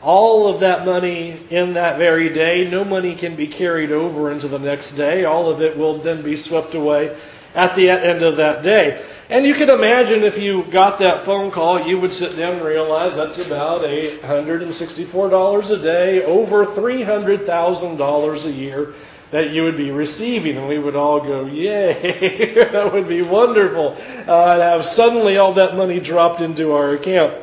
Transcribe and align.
all 0.00 0.46
of 0.46 0.60
that 0.60 0.86
money 0.86 1.36
in 1.50 1.74
that 1.74 1.98
very 1.98 2.28
day. 2.28 2.70
No 2.70 2.84
money 2.84 3.16
can 3.16 3.34
be 3.34 3.48
carried 3.48 3.90
over 3.90 4.30
into 4.30 4.46
the 4.46 4.60
next 4.60 4.92
day. 4.92 5.24
All 5.24 5.48
of 5.48 5.60
it 5.60 5.76
will 5.76 5.98
then 5.98 6.22
be 6.22 6.36
swept 6.36 6.76
away 6.76 7.16
at 7.56 7.74
the 7.74 7.90
end 7.90 8.22
of 8.22 8.36
that 8.36 8.62
day. 8.62 9.04
And 9.28 9.44
you 9.44 9.54
can 9.54 9.70
imagine 9.70 10.22
if 10.22 10.38
you 10.38 10.62
got 10.62 11.00
that 11.00 11.24
phone 11.24 11.50
call, 11.50 11.88
you 11.88 11.98
would 11.98 12.12
sit 12.12 12.36
down 12.36 12.54
and 12.54 12.64
realize 12.64 13.16
that's 13.16 13.40
about 13.40 13.80
$864 13.80 15.70
a 15.70 15.82
day, 15.82 16.22
over 16.22 16.64
$300,000 16.64 18.44
a 18.44 18.52
year 18.52 18.94
that 19.30 19.50
you 19.50 19.64
would 19.64 19.76
be 19.76 19.90
receiving, 19.90 20.56
and 20.56 20.68
we 20.68 20.78
would 20.78 20.96
all 20.96 21.20
go, 21.20 21.46
Yay, 21.46 22.54
that 22.70 22.92
would 22.92 23.08
be 23.08 23.22
wonderful 23.22 23.96
uh, 24.28 24.56
to 24.56 24.62
have 24.62 24.84
suddenly 24.84 25.36
all 25.36 25.54
that 25.54 25.76
money 25.76 25.98
dropped 25.98 26.40
into 26.40 26.72
our 26.72 26.92
account. 26.92 27.34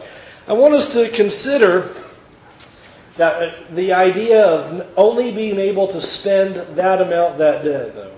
I 0.48 0.54
want 0.54 0.74
us 0.74 0.94
to 0.94 1.10
consider 1.10 1.94
that 3.18 3.42
uh, 3.42 3.52
the 3.72 3.94
idea 3.94 4.46
of 4.46 4.88
only 4.98 5.32
being 5.32 5.60
able 5.60 5.88
to 5.88 6.02
spend 6.02 6.56
that 6.76 7.02
amount 7.02 7.38
that 7.38 7.64
day, 7.64 7.92
though. 7.94 8.14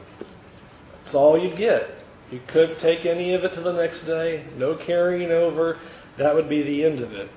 That's 0.93 1.15
all 1.15 1.37
you'd 1.37 1.57
get. 1.57 1.89
You 2.31 2.41
couldn't 2.47 2.79
take 2.79 3.05
any 3.05 3.33
of 3.33 3.43
it 3.43 3.53
to 3.53 3.61
the 3.61 3.73
next 3.73 4.03
day, 4.03 4.43
no 4.57 4.75
carrying 4.75 5.31
over. 5.31 5.77
That 6.17 6.33
would 6.33 6.49
be 6.49 6.61
the 6.63 6.85
end 6.85 7.01
of 7.01 7.13
it. 7.13 7.29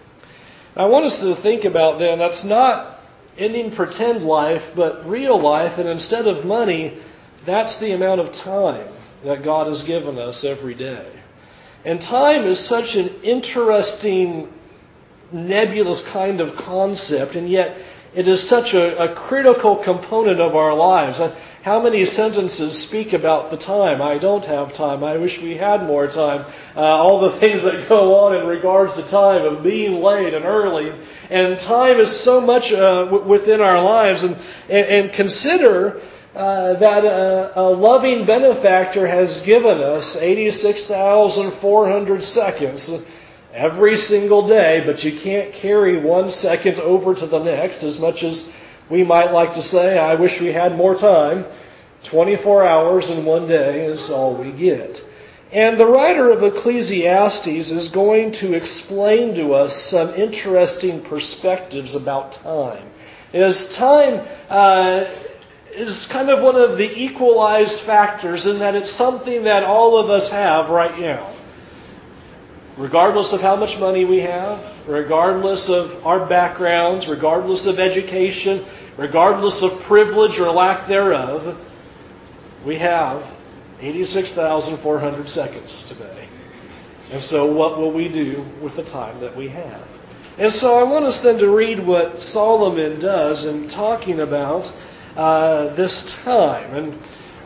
I 0.76 0.86
want 0.86 1.04
us 1.04 1.20
to 1.20 1.34
think 1.34 1.64
about 1.64 1.98
then, 1.98 2.18
that's 2.18 2.44
not 2.44 2.97
ending 3.39 3.70
pretend 3.70 4.22
life, 4.22 4.72
but 4.75 5.08
real 5.08 5.39
life. 5.39 5.78
And 5.78 5.89
instead 5.89 6.27
of 6.27 6.44
money, 6.44 6.98
that's 7.45 7.77
the 7.77 7.92
amount 7.92 8.20
of 8.20 8.33
time 8.33 8.89
that 9.25 9.42
God 9.42 9.67
has 9.67 9.83
given 9.83 10.19
us 10.19 10.45
every 10.45 10.75
day. 10.75 11.06
And 11.84 12.00
time 12.00 12.45
is 12.45 12.58
such 12.58 12.97
an 12.97 13.08
interesting, 13.22 14.53
nebulous 15.33 16.06
kind 16.06 16.41
of 16.41 16.56
concept, 16.56 17.36
and 17.36 17.48
yet 17.48 17.77
it 18.14 18.27
is 18.27 18.47
such 18.47 18.75
a, 18.75 19.11
a 19.11 19.14
critical 19.14 19.77
component 19.77 20.41
of 20.41 20.56
our 20.56 20.75
lives. 20.75 21.20
How 21.69 21.83
many 21.83 22.06
sentences 22.06 22.80
speak 22.80 23.12
about 23.12 23.50
the 23.50 23.58
time? 23.58 24.00
I 24.00 24.16
don't 24.16 24.47
have 24.47 24.72
time. 24.72 25.05
I 25.05 25.19
wish 25.19 25.38
we 25.38 25.55
had 25.55 25.84
more 25.84 26.06
time. 26.06 26.47
Uh, 26.74 26.80
all 26.80 27.20
the 27.20 27.28
things 27.41 27.64
that 27.64 27.90
go 27.90 28.20
on 28.20 28.34
in 28.34 28.46
regards 28.46 28.95
to 28.95 29.06
time 29.06 29.45
of 29.45 29.62
being 29.62 30.01
late 30.01 30.33
and 30.33 30.46
early. 30.46 30.90
And 31.29 31.61
time 31.61 32.01
is 32.01 32.11
so 32.11 32.40
much 32.40 32.73
uh, 32.73 33.05
w- 33.05 33.23
within 33.23 33.61
our 33.61 33.84
lives. 33.84 34.23
And, 34.23 34.39
and, 34.70 34.86
and 34.86 35.12
consider 35.12 36.01
uh, 36.34 36.73
that 36.73 37.05
a, 37.05 37.61
a, 37.61 37.68
loving 37.68 38.24
benefactor 38.24 39.06
has 39.06 39.42
given 39.42 39.83
us 39.83 40.17
86,400 40.17 42.24
seconds 42.24 43.06
every 43.52 43.98
single 43.98 44.48
day, 44.48 44.85
but 44.86 45.05
you 45.05 45.12
can't 45.12 45.52
carry 45.52 45.98
one 45.98 46.30
second 46.30 46.80
over 46.80 47.14
to 47.14 47.27
the 47.27 47.40
next 47.40 47.83
as 47.83 47.98
much 47.98 48.23
as 48.23 48.50
we 48.90 49.04
might 49.04 49.32
like 49.32 49.54
to 49.54 49.62
say, 49.62 49.98
I 49.98 50.14
wish 50.14 50.40
we 50.40 50.52
had 50.52 50.76
more 50.76 50.94
time. 50.94 51.44
24 52.04 52.66
hours 52.66 53.10
in 53.10 53.24
one 53.24 53.46
day 53.46 53.84
is 53.84 54.10
all 54.10 54.34
we 54.34 54.50
get. 54.52 55.02
And 55.50 55.78
the 55.78 55.86
writer 55.86 56.30
of 56.30 56.42
Ecclesiastes 56.42 57.46
is 57.70 57.88
going 57.88 58.32
to 58.32 58.54
explain 58.54 59.34
to 59.36 59.54
us 59.54 59.74
some 59.74 60.10
interesting 60.14 61.00
perspectives 61.00 61.94
about 61.94 62.32
time. 62.32 62.84
As 63.32 63.74
time 63.74 64.26
uh, 64.50 65.06
is 65.72 66.06
kind 66.06 66.28
of 66.28 66.42
one 66.42 66.56
of 66.56 66.76
the 66.76 67.02
equalized 67.02 67.80
factors 67.80 68.46
in 68.46 68.58
that 68.58 68.74
it's 68.74 68.90
something 68.90 69.44
that 69.44 69.64
all 69.64 69.96
of 69.96 70.10
us 70.10 70.30
have 70.32 70.70
right 70.70 70.98
now. 70.98 71.26
Regardless 72.78 73.33
of 73.33 73.40
how 73.40 73.56
much 73.56 73.77
money 73.80 74.05
we 74.05 74.20
have, 74.20 74.64
regardless 74.86 75.68
of 75.68 76.06
our 76.06 76.24
backgrounds, 76.24 77.08
regardless 77.08 77.66
of 77.66 77.80
education, 77.80 78.64
regardless 78.96 79.62
of 79.62 79.83
privilege 79.83 80.39
or 80.39 80.52
lack 80.52 80.86
thereof, 80.86 81.58
we 82.64 82.77
have 82.77 83.27
86,400 83.80 85.28
seconds 85.28 85.88
today. 85.88 86.28
And 87.11 87.20
so, 87.20 87.52
what 87.52 87.78
will 87.78 87.90
we 87.90 88.06
do 88.08 88.46
with 88.61 88.77
the 88.77 88.84
time 88.84 89.18
that 89.20 89.34
we 89.34 89.48
have? 89.48 89.83
And 90.38 90.52
so, 90.52 90.78
I 90.78 90.84
want 90.84 91.05
us 91.05 91.20
then 91.20 91.38
to 91.38 91.50
read 91.50 91.80
what 91.80 92.22
Solomon 92.22 93.00
does 93.00 93.44
in 93.44 93.67
talking 93.67 94.20
about 94.20 94.72
uh, 95.17 95.74
this 95.74 96.14
time. 96.22 96.74
And 96.77 96.98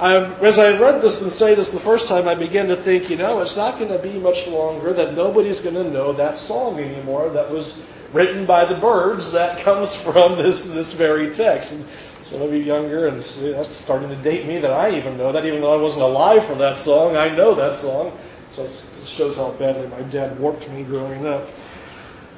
I, 0.03 0.17
as 0.41 0.59
I 0.59 0.77
read 0.81 1.01
this 1.01 1.23
and 1.23 1.31
say 1.31 1.55
this 1.55 1.71
the 1.71 1.79
first 1.79 2.09
time, 2.09 2.27
I 2.27 2.35
began 2.35 2.67
to 2.67 2.77
think, 2.77 3.09
you 3.09 3.15
know, 3.15 3.41
it's 3.41 3.57
not 3.57 3.79
going 3.79 3.93
to 3.93 4.01
be 4.01 4.19
much 4.19 4.49
longer 4.49 4.93
that 4.93 5.15
nobody's 5.15 5.61
going 5.61 5.77
to 5.77 5.89
know 5.89 6.13
that 6.15 6.37
song 6.37 6.81
anymore 6.81 7.29
that 7.29 7.53
was 7.53 7.87
written 8.13 8.45
by 8.45 8.65
the 8.65 8.75
Byrds 8.75 9.31
that 9.31 9.61
comes 9.65 9.95
from 9.95 10.37
this, 10.37 10.73
this 10.73 10.93
very 10.93 11.33
text. 11.33 11.75
And 11.75 11.87
some 12.25 12.43
of 12.43 12.53
you 12.53 12.59
younger, 12.59 13.07
and 13.07 13.17
that's 13.17 13.73
starting 13.73 14.09
to 14.09 14.17
date 14.17 14.45
me 14.45 14.59
that 14.59 14.73
I 14.73 14.97
even 14.97 15.17
know 15.17 15.31
that, 15.31 15.47
even 15.47 15.61
though 15.61 15.79
I 15.79 15.81
wasn't 15.81 16.03
alive 16.03 16.45
for 16.47 16.57
that 16.57 16.79
song, 16.79 17.15
I 17.15 17.33
know 17.37 17.55
that 17.55 17.77
song. 17.77 18.19
So 18.57 18.65
it 18.65 19.07
shows 19.07 19.37
how 19.37 19.53
badly 19.53 19.87
my 19.87 20.03
dad 20.11 20.37
warped 20.41 20.69
me 20.71 20.83
growing 20.83 21.29
up. 21.29 21.49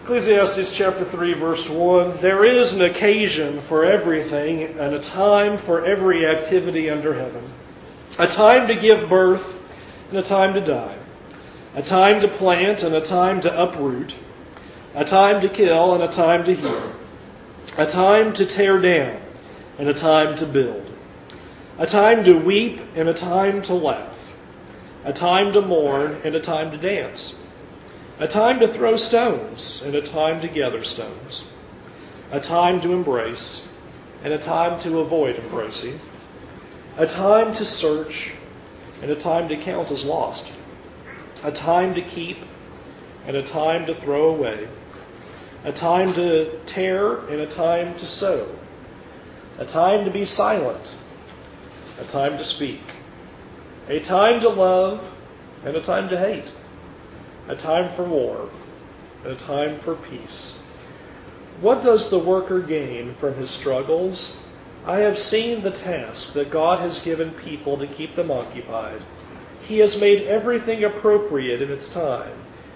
Ecclesiastes 0.04 0.76
chapter 0.76 1.02
3, 1.02 1.32
verse 1.32 1.66
1 1.66 2.20
There 2.20 2.44
is 2.44 2.74
an 2.74 2.82
occasion 2.82 3.58
for 3.58 3.86
everything, 3.86 4.64
and 4.78 4.92
a 4.92 5.00
time 5.00 5.56
for 5.56 5.86
every 5.86 6.26
activity 6.26 6.90
under 6.90 7.14
heaven. 7.14 7.42
A 8.18 8.26
time 8.26 8.68
to 8.68 8.74
give 8.74 9.08
birth, 9.08 9.56
and 10.10 10.18
a 10.18 10.22
time 10.22 10.52
to 10.52 10.60
die. 10.60 10.94
A 11.74 11.80
time 11.80 12.20
to 12.20 12.28
plant, 12.28 12.82
and 12.82 12.94
a 12.94 13.00
time 13.00 13.40
to 13.40 13.62
uproot 13.62 14.14
a 14.94 15.04
time 15.06 15.40
to 15.40 15.48
kill 15.48 15.94
and 15.94 16.02
a 16.02 16.08
time 16.08 16.44
to 16.44 16.54
heal, 16.54 16.92
a 17.78 17.86
time 17.86 18.32
to 18.34 18.44
tear 18.46 18.78
down 18.78 19.20
and 19.78 19.88
a 19.88 19.94
time 19.94 20.36
to 20.36 20.46
build, 20.46 20.86
a 21.78 21.86
time 21.86 22.24
to 22.24 22.34
weep 22.34 22.80
and 22.94 23.08
a 23.08 23.14
time 23.14 23.62
to 23.62 23.74
laugh, 23.74 24.32
a 25.04 25.12
time 25.14 25.52
to 25.54 25.62
mourn 25.62 26.20
and 26.24 26.34
a 26.34 26.40
time 26.40 26.70
to 26.70 26.76
dance, 26.76 27.40
a 28.18 28.28
time 28.28 28.60
to 28.60 28.68
throw 28.68 28.96
stones 28.96 29.82
and 29.82 29.94
a 29.94 30.02
time 30.02 30.40
to 30.40 30.48
gather 30.48 30.82
stones, 30.82 31.44
a 32.30 32.40
time 32.40 32.80
to 32.80 32.92
embrace 32.92 33.72
and 34.22 34.32
a 34.32 34.38
time 34.38 34.78
to 34.80 35.00
avoid 35.00 35.36
embracing, 35.36 35.98
a 36.96 37.06
time 37.06 37.52
to 37.54 37.64
search 37.64 38.34
and 39.02 39.10
a 39.10 39.16
time 39.16 39.48
to 39.48 39.56
count 39.56 39.90
as 39.90 40.04
lost, 40.04 40.52
a 41.42 41.50
time 41.50 41.94
to 41.94 42.02
keep 42.02 42.38
and 43.26 43.36
a 43.36 43.42
time 43.42 43.86
to 43.86 43.94
throw 43.94 44.28
away 44.28 44.68
a 45.64 45.72
time 45.72 46.12
to 46.12 46.58
tear 46.66 47.16
and 47.28 47.40
a 47.40 47.46
time 47.46 47.94
to 47.94 48.04
sow, 48.04 48.46
a 49.58 49.64
time 49.64 50.04
to 50.04 50.10
be 50.10 50.24
silent, 50.24 50.94
a 51.98 52.04
time 52.04 52.36
to 52.36 52.44
speak, 52.44 52.82
a 53.88 53.98
time 54.00 54.40
to 54.40 54.48
love 54.48 55.10
and 55.64 55.74
a 55.74 55.80
time 55.80 56.10
to 56.10 56.18
hate, 56.18 56.52
a 57.48 57.56
time 57.56 57.92
for 57.94 58.04
war 58.04 58.48
and 59.22 59.32
a 59.32 59.36
time 59.36 59.78
for 59.78 59.94
peace. 59.94 60.56
What 61.60 61.82
does 61.82 62.10
the 62.10 62.18
worker 62.18 62.60
gain 62.60 63.14
from 63.14 63.34
his 63.34 63.50
struggles? 63.50 64.36
I 64.86 64.98
have 64.98 65.18
seen 65.18 65.62
the 65.62 65.70
task 65.70 66.32
that 66.34 66.50
God 66.50 66.80
has 66.80 66.98
given 66.98 67.30
people 67.30 67.78
to 67.78 67.86
keep 67.86 68.14
them 68.14 68.30
occupied. 68.30 69.00
He 69.66 69.78
has 69.78 70.00
made 70.00 70.26
everything 70.26 70.84
appropriate 70.84 71.62
in 71.62 71.70
its 71.70 71.88
time. 71.88 72.34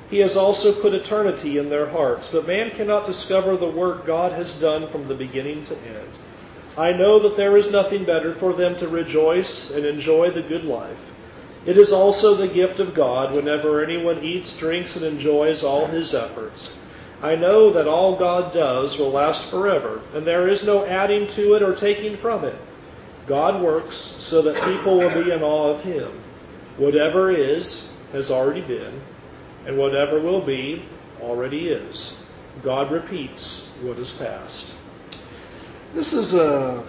He 0.09 0.21
has 0.21 0.37
also 0.37 0.73
put 0.73 0.95
eternity 0.95 1.59
in 1.59 1.69
their 1.69 1.87
hearts, 1.87 2.29
but 2.29 2.47
man 2.47 2.71
cannot 2.71 3.05
discover 3.05 3.57
the 3.57 3.67
work 3.67 4.07
God 4.07 4.33
has 4.33 4.59
done 4.59 4.89
from 4.89 5.07
the 5.07 5.15
beginning 5.15 5.65
to 5.67 5.75
end. 5.75 6.09
I 6.79 6.93
know 6.93 7.19
that 7.19 7.37
there 7.37 7.57
is 7.57 7.71
nothing 7.71 8.05
better 8.05 8.35
for 8.35 8.55
them 8.55 8.77
to 8.77 8.89
rejoice 8.89 9.71
and 9.71 9.85
enjoy 9.85 10.31
the 10.31 10.43
good 10.43 10.65
life. 10.65 11.13
It 11.67 11.77
is 11.77 11.93
also 11.93 12.35
the 12.35 12.49
gift 12.49 12.81
of 12.81 12.95
God 12.95 13.35
whenever 13.35 13.83
anyone 13.83 14.23
eats, 14.23 14.57
drinks, 14.57 14.97
and 14.97 15.05
enjoys 15.05 15.63
all 15.63 15.87
his 15.87 16.15
efforts. 16.15 16.79
I 17.23 17.35
know 17.35 17.73
that 17.73 17.89
all 17.89 18.17
God 18.17 18.53
does 18.53 18.97
will 18.97 19.11
last 19.11 19.47
forever, 19.47 20.01
and 20.15 20.27
there 20.27 20.49
is 20.49 20.65
no 20.65 20.85
adding 20.85 21.27
to 21.29 21.55
it 21.55 21.63
or 21.63 21.75
taking 21.75 22.17
from 22.17 22.45
it. 22.45 22.57
God 23.27 23.61
works 23.61 23.97
so 23.97 24.41
that 24.43 24.65
people 24.65 24.99
will 24.99 25.23
be 25.23 25.31
in 25.33 25.43
awe 25.43 25.71
of 25.71 25.83
him. 25.83 26.11
Whatever 26.77 27.31
is 27.31 27.95
has 28.13 28.31
already 28.31 28.63
been, 28.63 29.01
and 29.67 29.77
whatever 29.77 30.21
will 30.21 30.41
be 30.41 30.85
already 31.21 31.69
is. 31.69 32.17
God 32.63 32.91
repeats 32.91 33.71
what 33.83 33.99
is 33.99 34.11
past. 34.11 34.73
This 35.95 36.13
is 36.13 36.35
a 36.35 36.83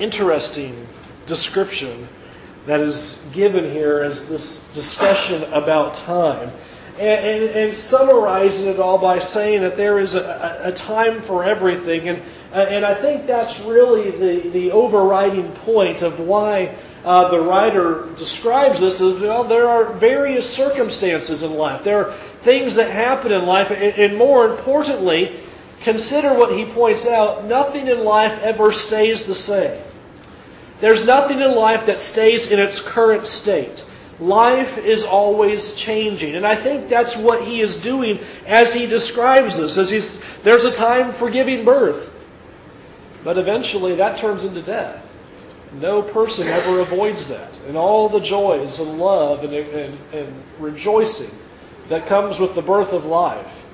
interesting 0.00 0.86
description 1.26 2.08
that 2.68 2.80
is 2.80 3.26
given 3.32 3.70
here 3.70 4.00
as 4.00 4.28
this 4.28 4.70
discussion 4.74 5.42
about 5.54 5.94
time. 5.94 6.50
And, 6.98 7.26
and, 7.26 7.44
and 7.56 7.76
summarizing 7.76 8.66
it 8.66 8.78
all 8.78 8.98
by 8.98 9.20
saying 9.20 9.62
that 9.62 9.78
there 9.78 9.98
is 9.98 10.14
a, 10.14 10.60
a, 10.64 10.68
a 10.68 10.72
time 10.72 11.22
for 11.22 11.44
everything. 11.44 12.08
And, 12.10 12.22
uh, 12.52 12.66
and 12.68 12.84
I 12.84 12.92
think 12.92 13.26
that's 13.26 13.60
really 13.60 14.10
the, 14.10 14.50
the 14.50 14.72
overriding 14.72 15.50
point 15.52 16.02
of 16.02 16.20
why 16.20 16.74
uh, 17.04 17.30
the 17.30 17.40
writer 17.40 18.10
describes 18.16 18.80
this 18.80 19.00
as 19.00 19.18
well, 19.18 19.44
there 19.44 19.66
are 19.66 19.94
various 19.94 20.52
circumstances 20.52 21.42
in 21.42 21.54
life. 21.54 21.84
There 21.84 22.06
are 22.06 22.12
things 22.12 22.74
that 22.74 22.90
happen 22.90 23.32
in 23.32 23.46
life, 23.46 23.70
and, 23.70 23.80
and 23.80 24.18
more 24.18 24.46
importantly, 24.50 25.40
consider 25.80 26.34
what 26.34 26.52
he 26.52 26.66
points 26.66 27.06
out 27.06 27.46
nothing 27.46 27.86
in 27.86 28.04
life 28.04 28.38
ever 28.42 28.72
stays 28.72 29.22
the 29.22 29.34
same. 29.34 29.80
There's 30.80 31.06
nothing 31.06 31.40
in 31.40 31.54
life 31.54 31.86
that 31.86 32.00
stays 32.00 32.52
in 32.52 32.58
its 32.58 32.80
current 32.80 33.26
state. 33.26 33.84
Life 34.20 34.78
is 34.78 35.04
always 35.04 35.74
changing. 35.74 36.34
And 36.34 36.46
I 36.46 36.56
think 36.56 36.88
that's 36.88 37.16
what 37.16 37.42
he 37.42 37.60
is 37.60 37.76
doing 37.76 38.18
as 38.46 38.72
he 38.72 38.86
describes 38.86 39.56
this. 39.56 39.76
As 39.76 39.90
he's, 39.90 40.24
there's 40.42 40.64
a 40.64 40.72
time 40.72 41.12
for 41.12 41.30
giving 41.30 41.64
birth. 41.64 42.12
But 43.24 43.38
eventually 43.38 43.94
that 43.96 44.18
turns 44.18 44.44
into 44.44 44.62
death. 44.62 45.04
No 45.74 46.02
person 46.02 46.48
ever 46.48 46.80
avoids 46.80 47.28
that. 47.28 47.58
And 47.66 47.76
all 47.76 48.08
the 48.08 48.20
joys 48.20 48.80
and 48.80 48.98
love 48.98 49.44
and, 49.44 49.52
and, 49.52 49.98
and 50.12 50.42
rejoicing 50.58 51.36
that 51.88 52.06
comes 52.06 52.38
with 52.38 52.54
the 52.54 52.62
birth 52.62 52.92
of 52.92 53.04
life, 53.04 53.64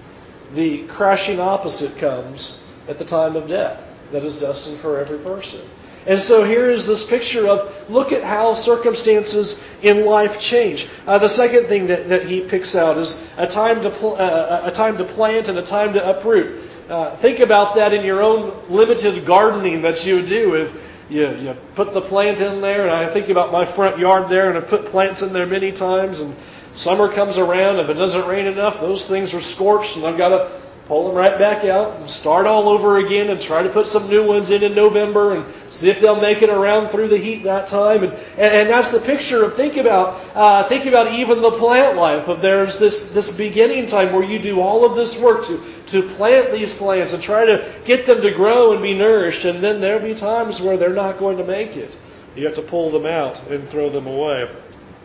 the 0.54 0.86
crashing 0.86 1.40
opposite 1.40 1.96
comes 1.98 2.64
at 2.88 2.98
the 2.98 3.04
time 3.04 3.36
of 3.36 3.48
death 3.48 3.82
that 4.12 4.24
is 4.24 4.36
destined 4.36 4.78
for 4.78 4.98
every 4.98 5.18
person. 5.18 5.60
And 6.06 6.20
so 6.20 6.44
here 6.44 6.68
is 6.68 6.86
this 6.86 7.04
picture 7.04 7.46
of 7.46 7.90
look 7.90 8.12
at 8.12 8.22
how 8.22 8.54
circumstances 8.54 9.64
in 9.82 10.04
life 10.04 10.38
change. 10.40 10.86
Uh, 11.06 11.18
the 11.18 11.28
second 11.28 11.66
thing 11.66 11.86
that, 11.86 12.08
that 12.08 12.26
he 12.26 12.40
picks 12.42 12.74
out 12.74 12.98
is 12.98 13.26
a 13.38 13.46
time 13.46 13.82
to 13.82 13.90
pl- 13.90 14.16
uh, 14.16 14.62
a 14.64 14.70
time 14.70 14.98
to 14.98 15.04
plant 15.04 15.48
and 15.48 15.58
a 15.58 15.64
time 15.64 15.94
to 15.94 16.06
uproot. 16.06 16.60
Uh, 16.88 17.16
think 17.16 17.40
about 17.40 17.74
that 17.76 17.94
in 17.94 18.04
your 18.04 18.22
own 18.22 18.52
limited 18.68 19.24
gardening 19.24 19.82
that 19.82 20.04
you 20.04 20.20
do. 20.20 20.54
If 20.54 20.74
you, 21.08 21.28
you 21.36 21.56
put 21.74 21.94
the 21.94 22.02
plant 22.02 22.40
in 22.40 22.60
there, 22.60 22.82
and 22.82 22.90
I 22.90 23.06
think 23.06 23.30
about 23.30 23.52
my 23.52 23.64
front 23.64 23.98
yard 23.98 24.28
there, 24.28 24.48
and 24.48 24.58
I've 24.58 24.68
put 24.68 24.86
plants 24.86 25.22
in 25.22 25.32
there 25.32 25.46
many 25.46 25.72
times, 25.72 26.20
and 26.20 26.34
summer 26.72 27.10
comes 27.10 27.38
around, 27.38 27.78
if 27.78 27.88
it 27.88 27.94
doesn't 27.94 28.26
rain 28.26 28.46
enough, 28.46 28.80
those 28.80 29.06
things 29.06 29.32
are 29.32 29.40
scorched, 29.40 29.96
and 29.96 30.04
I've 30.04 30.18
got 30.18 30.30
to 30.30 30.63
pull 30.86 31.06
them 31.06 31.16
right 31.16 31.38
back 31.38 31.64
out 31.64 31.96
and 31.96 32.10
start 32.10 32.46
all 32.46 32.68
over 32.68 32.98
again 32.98 33.30
and 33.30 33.40
try 33.40 33.62
to 33.62 33.70
put 33.70 33.86
some 33.86 34.08
new 34.08 34.26
ones 34.26 34.50
in 34.50 34.62
in 34.62 34.74
November 34.74 35.34
and 35.34 35.44
see 35.68 35.88
if 35.88 36.00
they'll 36.00 36.20
make 36.20 36.42
it 36.42 36.50
around 36.50 36.88
through 36.88 37.08
the 37.08 37.16
heat 37.16 37.44
that 37.44 37.66
time. 37.66 38.04
And, 38.04 38.12
and, 38.12 38.54
and 38.54 38.70
that's 38.70 38.90
the 38.90 39.00
picture 39.00 39.44
of 39.44 39.54
think 39.54 39.76
about, 39.76 40.20
uh, 40.36 40.68
think 40.68 40.84
about 40.84 41.12
even 41.12 41.40
the 41.40 41.52
plant 41.52 41.96
life 41.96 42.28
of 42.28 42.42
there's 42.42 42.78
this, 42.78 43.12
this 43.12 43.34
beginning 43.34 43.86
time 43.86 44.12
where 44.12 44.22
you 44.22 44.38
do 44.38 44.60
all 44.60 44.84
of 44.84 44.94
this 44.94 45.18
work 45.18 45.46
to, 45.46 45.62
to 45.86 46.02
plant 46.16 46.52
these 46.52 46.72
plants 46.72 47.14
and 47.14 47.22
try 47.22 47.46
to 47.46 47.72
get 47.86 48.04
them 48.04 48.20
to 48.20 48.30
grow 48.30 48.72
and 48.72 48.82
be 48.82 48.92
nourished. 48.92 49.46
And 49.46 49.64
then 49.64 49.80
there'll 49.80 50.06
be 50.06 50.14
times 50.14 50.60
where 50.60 50.76
they're 50.76 50.90
not 50.90 51.18
going 51.18 51.38
to 51.38 51.44
make 51.44 51.76
it. 51.78 51.96
You 52.36 52.44
have 52.44 52.56
to 52.56 52.62
pull 52.62 52.90
them 52.90 53.06
out 53.06 53.40
and 53.48 53.66
throw 53.68 53.88
them 53.88 54.06
away. 54.06 54.50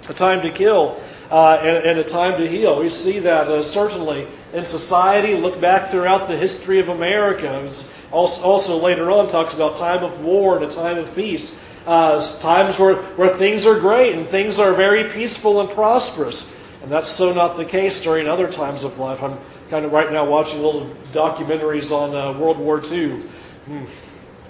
A 0.10 0.14
time 0.14 0.42
to 0.42 0.50
kill 0.50 1.00
uh, 1.32 1.60
and, 1.62 1.86
and, 1.86 2.00
a 2.00 2.04
time 2.04 2.40
to 2.40 2.48
heal. 2.48 2.80
We 2.80 2.90
see 2.90 3.20
that 3.20 3.50
uh, 3.50 3.62
certainly 3.62 4.28
in 4.52 4.66
society. 4.66 5.36
Look 5.36 5.62
back 5.62 5.92
throughout 5.92 6.28
the 6.28 6.36
history 6.36 6.80
of 6.80 6.90
America. 6.90 7.70
Also, 8.12 8.42
also, 8.42 8.78
later 8.78 9.12
on 9.12 9.30
talks 9.30 9.54
about 9.54 9.78
time 9.78 10.04
of 10.04 10.22
war 10.22 10.56
and 10.56 10.66
a 10.66 10.70
time 10.70 10.98
of 10.98 11.14
peace. 11.14 11.64
Uh, 11.86 12.20
times 12.40 12.78
where, 12.80 12.96
where 12.96 13.30
things 13.30 13.66
are 13.66 13.80
great 13.80 14.16
and 14.16 14.28
things 14.28 14.60
are 14.60 14.74
very 14.74 15.10
peaceful 15.12 15.62
and 15.62 15.70
prosperous. 15.70 16.56
And 16.82 16.92
that's 16.92 17.10
so 17.10 17.34
not 17.34 17.58
the 17.58 17.66
case 17.66 18.02
during 18.04 18.28
other 18.28 18.52
times 18.52 18.84
of 18.84 18.98
life. 18.98 19.22
I'm 19.22 19.38
kind 19.70 19.86
of 19.86 19.92
right 19.92 20.12
now 20.12 20.26
watching 20.26 20.62
little 20.64 20.88
documentaries 21.12 21.92
on 21.92 22.16
uh, 22.16 22.40
World 22.40 22.58
War 22.58 22.84
II. 22.84 23.20
Hmm. 23.66 23.86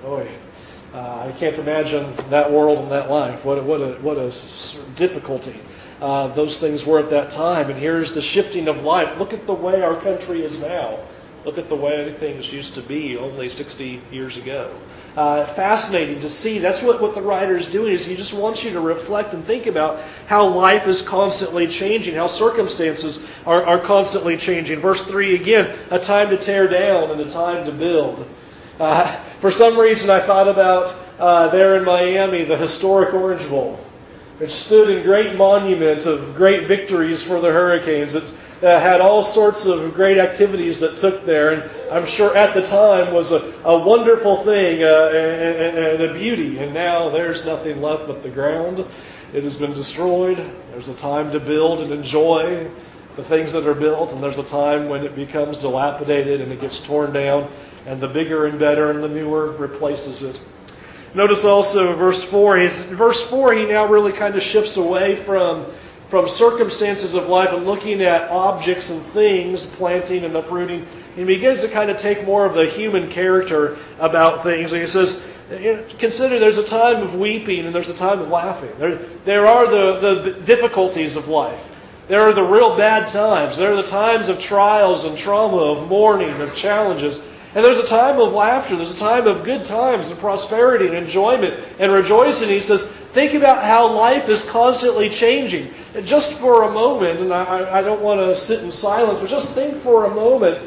Boy, 0.01 0.29
uh, 0.93 1.27
I 1.27 1.35
can't 1.37 1.57
imagine 1.59 2.15
that 2.29 2.51
world 2.51 2.79
and 2.79 2.91
that 2.91 3.11
life. 3.11 3.43
What 3.43 3.63
what 3.65 3.81
a, 3.81 3.93
what 3.95 4.17
a 4.17 4.31
difficulty 4.95 5.59
uh, 6.01 6.27
those 6.27 6.59
things 6.59 6.85
were 6.85 6.99
at 6.99 7.09
that 7.09 7.31
time. 7.31 7.69
And 7.69 7.77
here's 7.77 8.13
the 8.13 8.21
shifting 8.21 8.67
of 8.67 8.83
life. 8.83 9.17
Look 9.19 9.33
at 9.33 9.45
the 9.45 9.53
way 9.53 9.81
our 9.81 9.95
country 9.95 10.43
is 10.43 10.61
now. 10.61 10.99
Look 11.45 11.57
at 11.57 11.69
the 11.69 11.75
way 11.75 12.11
things 12.13 12.51
used 12.51 12.75
to 12.75 12.81
be 12.81 13.17
only 13.17 13.49
60 13.49 14.01
years 14.11 14.37
ago. 14.37 14.71
Uh, 15.15 15.45
fascinating 15.45 16.19
to 16.21 16.29
see. 16.29 16.59
That's 16.59 16.81
what, 16.81 17.01
what 17.01 17.15
the 17.15 17.21
writer 17.21 17.57
is 17.57 17.65
doing 17.65 17.93
is 17.93 18.05
he 18.05 18.15
just 18.15 18.33
wants 18.33 18.63
you 18.63 18.71
to 18.71 18.79
reflect 18.79 19.33
and 19.33 19.43
think 19.43 19.65
about 19.65 19.99
how 20.27 20.47
life 20.47 20.87
is 20.87 21.01
constantly 21.01 21.67
changing, 21.67 22.15
how 22.15 22.27
circumstances 22.27 23.25
are, 23.45 23.65
are 23.65 23.79
constantly 23.79 24.37
changing. 24.37 24.79
Verse 24.79 25.05
3 25.05 25.35
again, 25.35 25.77
a 25.89 25.99
time 25.99 26.29
to 26.29 26.37
tear 26.37 26.67
down 26.67 27.11
and 27.11 27.19
a 27.19 27.29
time 27.29 27.65
to 27.65 27.71
build. 27.71 28.27
Uh, 28.79 29.13
for 29.39 29.51
some 29.51 29.77
reason, 29.77 30.09
I 30.09 30.19
thought 30.19 30.47
about 30.47 30.95
uh, 31.17 31.47
there 31.49 31.75
in 31.77 31.83
Miami, 31.83 32.43
the 32.43 32.55
historic 32.55 33.13
Orange 33.13 33.47
Bowl 33.49 33.79
which 34.39 34.51
stood 34.51 34.89
in 34.89 35.03
great 35.03 35.35
monuments 35.35 36.05
of 36.05 36.33
great 36.33 36.65
victories 36.65 37.21
for 37.21 37.41
the 37.41 37.51
Hurricanes. 37.51 38.15
It 38.15 38.33
uh, 38.63 38.79
had 38.79 39.01
all 39.01 39.21
sorts 39.21 39.65
of 39.65 39.93
great 39.93 40.17
activities 40.17 40.79
that 40.79 40.97
took 40.97 41.25
there, 41.25 41.51
and 41.51 41.69
I'm 41.91 42.05
sure 42.05 42.35
at 42.35 42.53
the 42.53 42.61
time 42.61 43.13
was 43.13 43.33
a, 43.33 43.53
a 43.65 43.77
wonderful 43.77 44.43
thing 44.43 44.81
uh, 44.81 45.11
and, 45.13 45.77
and 45.77 46.03
a 46.03 46.13
beauty. 46.13 46.57
And 46.59 46.73
now 46.73 47.09
there's 47.09 47.45
nothing 47.45 47.81
left 47.81 48.07
but 48.07 48.23
the 48.23 48.29
ground. 48.29 48.85
It 49.33 49.43
has 49.43 49.57
been 49.57 49.73
destroyed. 49.73 50.37
There's 50.71 50.87
a 50.87 50.95
time 50.95 51.31
to 51.33 51.39
build 51.39 51.81
and 51.81 51.91
enjoy 51.91 52.71
the 53.17 53.23
things 53.25 53.51
that 53.51 53.67
are 53.67 53.75
built, 53.75 54.13
and 54.13 54.23
there's 54.23 54.37
a 54.37 54.43
time 54.43 54.87
when 54.87 55.03
it 55.03 55.15
becomes 55.15 55.57
dilapidated 55.57 56.39
and 56.39 56.49
it 56.49 56.61
gets 56.61 56.79
torn 56.79 57.11
down, 57.11 57.51
and 57.85 57.99
the 57.99 58.07
bigger 58.07 58.45
and 58.45 58.57
better 58.57 58.89
and 58.89 59.03
the 59.03 59.09
newer 59.09 59.51
replaces 59.51 60.23
it. 60.23 60.39
Notice 61.13 61.43
also 61.43 61.95
verse 61.95 62.21
4, 62.23 62.57
he's, 62.57 62.83
verse 62.83 63.27
4, 63.27 63.53
he 63.53 63.65
now 63.65 63.87
really 63.87 64.11
kind 64.11 64.35
of 64.35 64.43
shifts 64.43 64.77
away 64.77 65.15
from, 65.15 65.65
from 66.09 66.27
circumstances 66.27 67.15
of 67.15 67.29
life 67.29 67.51
and 67.51 67.65
looking 67.65 68.01
at 68.01 68.29
objects 68.29 68.91
and 68.91 69.01
things, 69.07 69.65
planting 69.65 70.23
and 70.23 70.35
uprooting. 70.35 70.85
He 71.15 71.23
begins 71.23 71.61
to 71.61 71.67
kind 71.67 71.89
of 71.89 71.97
take 71.97 72.25
more 72.25 72.45
of 72.45 72.53
the 72.53 72.67
human 72.67 73.09
character 73.09 73.77
about 73.99 74.43
things. 74.43 74.71
And 74.71 74.81
he 74.81 74.87
says, 74.87 75.25
consider 75.97 76.37
there's 76.37 76.59
a 76.59 76.63
time 76.63 77.01
of 77.01 77.15
weeping 77.15 77.65
and 77.65 77.73
there's 77.73 77.89
a 77.89 77.97
time 77.97 78.19
of 78.19 78.29
laughing. 78.29 78.71
There, 78.77 78.97
there 79.25 79.47
are 79.47 79.67
the, 79.67 79.99
the 79.99 80.31
difficulties 80.41 81.15
of 81.15 81.27
life. 81.27 81.65
There 82.07 82.21
are 82.21 82.33
the 82.33 82.43
real 82.43 82.75
bad 82.75 83.07
times. 83.07 83.57
There 83.57 83.71
are 83.71 83.75
the 83.75 83.83
times 83.83 84.29
of 84.29 84.39
trials 84.39 85.05
and 85.05 85.17
trauma, 85.17 85.57
of 85.57 85.87
mourning, 85.87 86.41
of 86.41 86.55
challenges. 86.55 87.23
And 87.55 87.65
there's 87.65 87.77
a 87.77 87.87
time 87.87 88.19
of 88.19 88.33
laughter. 88.33 88.75
There's 88.75 88.93
a 88.93 88.97
time 88.97 89.25
of 89.25 89.43
good 89.43 89.65
times 89.65 90.09
and 90.09 90.19
prosperity 90.19 90.85
and 90.85 90.95
enjoyment 90.95 91.59
and 91.79 91.91
rejoicing. 91.91 92.49
He 92.49 92.59
says, 92.59 92.91
think 92.91 93.33
about 93.33 93.63
how 93.63 93.91
life 93.91 94.29
is 94.29 94.47
constantly 94.47 95.09
changing. 95.09 95.73
And 95.95 96.05
just 96.05 96.33
for 96.33 96.63
a 96.63 96.71
moment, 96.71 97.21
and 97.21 97.33
I, 97.33 97.79
I 97.79 97.81
don't 97.81 98.01
want 98.01 98.19
to 98.19 98.35
sit 98.35 98.63
in 98.63 98.71
silence, 98.71 99.19
but 99.19 99.29
just 99.29 99.55
think 99.55 99.75
for 99.75 100.05
a 100.05 100.13
moment, 100.13 100.63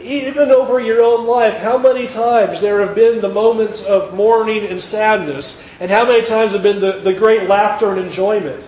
even 0.00 0.50
over 0.50 0.78
your 0.78 1.02
own 1.02 1.26
life, 1.26 1.58
how 1.58 1.76
many 1.76 2.06
times 2.06 2.60
there 2.60 2.80
have 2.80 2.94
been 2.94 3.20
the 3.20 3.28
moments 3.28 3.84
of 3.84 4.14
mourning 4.14 4.66
and 4.66 4.80
sadness, 4.80 5.68
and 5.80 5.90
how 5.90 6.06
many 6.06 6.24
times 6.24 6.52
have 6.52 6.62
been 6.62 6.80
the, 6.80 7.00
the 7.00 7.12
great 7.12 7.48
laughter 7.48 7.90
and 7.90 8.00
enjoyment, 8.00 8.64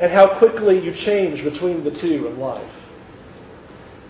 and 0.00 0.10
how 0.10 0.26
quickly 0.26 0.78
you 0.78 0.92
change 0.92 1.44
between 1.44 1.84
the 1.84 1.90
two 1.90 2.26
in 2.26 2.40
life. 2.40 2.85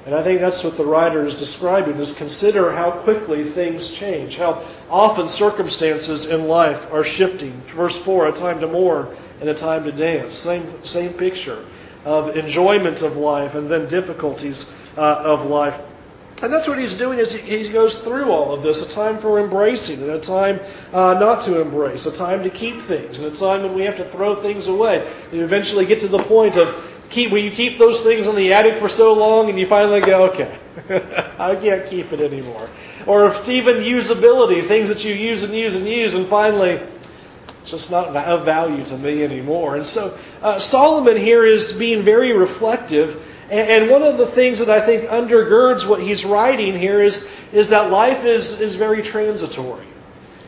And 0.07 0.15
I 0.15 0.23
think 0.23 0.41
that's 0.41 0.63
what 0.63 0.77
the 0.77 0.85
writer 0.85 1.27
is 1.27 1.37
describing 1.37 1.97
is 1.97 2.15
consider 2.15 2.71
how 2.71 2.93
quickly 2.93 3.43
things 3.43 3.91
change, 3.91 4.37
how 4.37 4.63
often 4.89 5.29
circumstances 5.29 6.31
in 6.31 6.47
life 6.47 6.93
are 6.93 7.03
shifting. 7.03 7.61
Verse 7.67 8.01
4, 8.01 8.29
a 8.29 8.33
time 8.33 8.61
to 8.61 8.69
mourn 8.69 9.09
and 9.41 9.49
a 9.51 9.55
time 9.55 9.83
to 9.83 9.91
dance. 9.91 10.33
Same, 10.35 10.85
same 10.85 11.13
picture 11.13 11.67
of 12.05 12.37
enjoyment 12.37 13.03
of 13.03 13.17
life 13.17 13.57
and 13.57 13.69
then 13.69 13.89
difficulties 13.89 14.73
uh, 14.97 15.01
of 15.01 15.47
life. 15.47 15.77
And 16.43 16.53
that's 16.53 16.69
what 16.69 16.79
he's 16.79 16.95
doing 16.95 17.19
is 17.19 17.33
he 17.33 17.69
goes 17.71 17.95
through 17.95 18.31
all 18.31 18.53
of 18.53 18.63
this, 18.63 18.87
a 18.87 18.95
time 18.95 19.19
for 19.19 19.41
embracing 19.41 20.03
and 20.03 20.11
a 20.11 20.21
time 20.21 20.61
uh, 20.93 21.15
not 21.15 21.43
to 21.43 21.61
embrace, 21.63 22.05
a 22.05 22.15
time 22.15 22.43
to 22.43 22.51
keep 22.51 22.81
things, 22.81 23.21
and 23.21 23.33
a 23.33 23.37
time 23.37 23.63
when 23.63 23.75
we 23.75 23.83
have 23.83 23.97
to 23.97 24.05
throw 24.05 24.35
things 24.35 24.69
away. 24.69 25.11
You 25.33 25.43
eventually 25.43 25.87
get 25.87 26.01
to 26.01 26.09
the 26.09 26.19
point 26.19 26.59
of 26.59 26.69
keep 27.11 27.31
where 27.31 27.41
you 27.41 27.51
keep 27.51 27.79
those 27.79 28.03
things 28.03 28.27
in 28.27 28.35
the 28.35 28.53
attic 28.53 28.77
for 28.77 28.89
so 28.89 29.15
long 29.15 29.49
and 29.49 29.59
you 29.59 29.67
finally 29.67 30.01
go, 30.01 30.31
okay, 30.31 30.59
I 31.39 31.57
can't 31.57 31.89
keep 31.89 32.13
it 32.13 32.21
anymore. 32.21 32.69
Or 33.07 33.27
if 33.27 33.49
even 33.49 33.77
usability, 33.77 34.67
things 34.67 34.89
that 34.89 35.05
you 35.05 35.15
use 35.15 35.43
and 35.43 35.55
use 35.55 35.77
and 35.77 35.87
use, 35.87 36.15
and 36.15 36.27
finally 36.27 36.81
it's 37.63 37.71
just 37.71 37.91
not 37.91 38.15
of 38.17 38.45
value 38.45 38.85
to 38.85 38.99
me 38.99 39.23
anymore. 39.23 39.77
And 39.77 39.87
so 39.87 40.19
uh, 40.43 40.59
Solomon 40.59 41.17
here 41.17 41.45
is 41.45 41.73
being 41.73 42.03
very 42.03 42.33
reflective 42.33 43.23
and 43.49 43.89
one 43.91 44.03
of 44.03 44.19
the 44.19 44.27
things 44.27 44.59
that 44.59 44.69
I 44.69 44.81
think 44.81 45.09
undergirds 45.09 45.87
what 45.87 46.01
he's 46.01 46.25
writing 46.25 46.77
here 46.77 47.01
is, 47.01 47.31
is 47.53 47.69
that 47.69 47.93
life 47.93 48.25
is, 48.25 48.61
is 48.61 48.75
very 48.75 49.03
transitory 49.03 49.87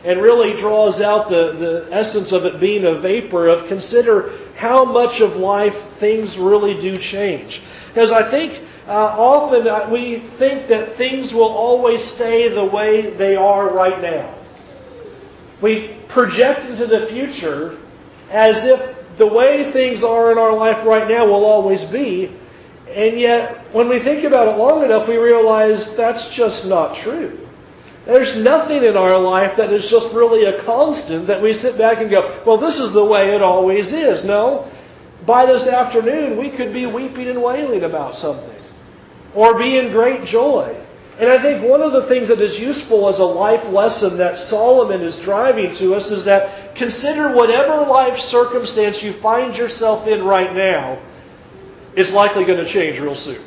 and 0.03 0.21
really 0.21 0.53
draws 0.53 1.01
out 1.01 1.29
the, 1.29 1.53
the 1.53 1.87
essence 1.91 2.31
of 2.31 2.45
it 2.45 2.59
being 2.59 2.85
a 2.85 2.95
vapor 2.95 3.47
of 3.47 3.67
consider 3.67 4.31
how 4.55 4.85
much 4.85 5.21
of 5.21 5.37
life 5.37 5.75
things 5.75 6.37
really 6.37 6.79
do 6.79 6.97
change. 6.97 7.61
Because 7.87 8.11
I 8.11 8.23
think 8.23 8.63
uh, 8.87 8.91
often 8.91 9.67
uh, 9.67 9.87
we 9.91 10.17
think 10.17 10.67
that 10.67 10.89
things 10.89 11.33
will 11.33 11.43
always 11.43 12.03
stay 12.03 12.47
the 12.47 12.65
way 12.65 13.09
they 13.09 13.35
are 13.35 13.73
right 13.73 14.01
now. 14.01 14.35
We 15.61 15.89
project 16.07 16.65
into 16.65 16.87
the 16.87 17.05
future 17.07 17.77
as 18.31 18.65
if 18.65 19.17
the 19.17 19.27
way 19.27 19.63
things 19.63 20.03
are 20.03 20.31
in 20.31 20.37
our 20.37 20.53
life 20.53 20.85
right 20.85 21.07
now 21.07 21.25
will 21.25 21.45
always 21.45 21.83
be, 21.83 22.31
and 22.89 23.19
yet, 23.19 23.73
when 23.73 23.87
we 23.87 23.99
think 23.99 24.23
about 24.23 24.47
it 24.47 24.57
long 24.57 24.83
enough, 24.83 25.07
we 25.07 25.17
realize 25.17 25.95
that's 25.95 26.33
just 26.33 26.67
not 26.67 26.95
true. 26.95 27.48
There's 28.09 28.35
nothing 28.35 28.83
in 28.83 28.97
our 28.97 29.19
life 29.19 29.57
that 29.57 29.71
is 29.71 29.87
just 29.87 30.15
really 30.15 30.45
a 30.45 30.63
constant 30.63 31.27
that 31.27 31.43
we 31.43 31.53
sit 31.53 31.77
back 31.77 31.99
and 31.99 32.09
go, 32.09 32.41
well, 32.43 32.57
this 32.57 32.79
is 32.79 32.91
the 32.91 33.05
way 33.05 33.35
it 33.35 33.43
always 33.43 33.93
is. 33.93 34.25
No. 34.25 34.67
By 35.27 35.45
this 35.45 35.67
afternoon, 35.67 36.35
we 36.35 36.49
could 36.49 36.73
be 36.73 36.87
weeping 36.87 37.27
and 37.27 37.43
wailing 37.43 37.83
about 37.83 38.15
something 38.15 38.59
or 39.35 39.59
be 39.59 39.77
in 39.77 39.91
great 39.91 40.25
joy. 40.25 40.75
And 41.19 41.29
I 41.29 41.37
think 41.37 41.63
one 41.63 41.83
of 41.83 41.91
the 41.91 42.01
things 42.01 42.29
that 42.29 42.41
is 42.41 42.59
useful 42.59 43.07
as 43.09 43.19
a 43.19 43.25
life 43.25 43.69
lesson 43.69 44.17
that 44.17 44.39
Solomon 44.39 45.01
is 45.01 45.21
driving 45.21 45.71
to 45.73 45.93
us 45.93 46.09
is 46.09 46.23
that 46.23 46.75
consider 46.75 47.35
whatever 47.35 47.85
life 47.85 48.17
circumstance 48.17 49.03
you 49.03 49.13
find 49.13 49.55
yourself 49.55 50.07
in 50.07 50.23
right 50.23 50.55
now 50.55 50.97
is 51.95 52.11
likely 52.11 52.43
going 52.43 52.57
to 52.57 52.65
change 52.65 52.99
real 52.99 53.13
soon. 53.13 53.41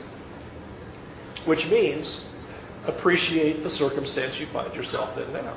Which 1.47 1.69
means 1.69 2.29
appreciate 2.87 3.63
the 3.63 3.71
circumstance 3.71 4.39
you 4.41 4.47
find 4.47 4.75
yourself 4.75 5.17
in 5.19 5.33
now. 5.33 5.55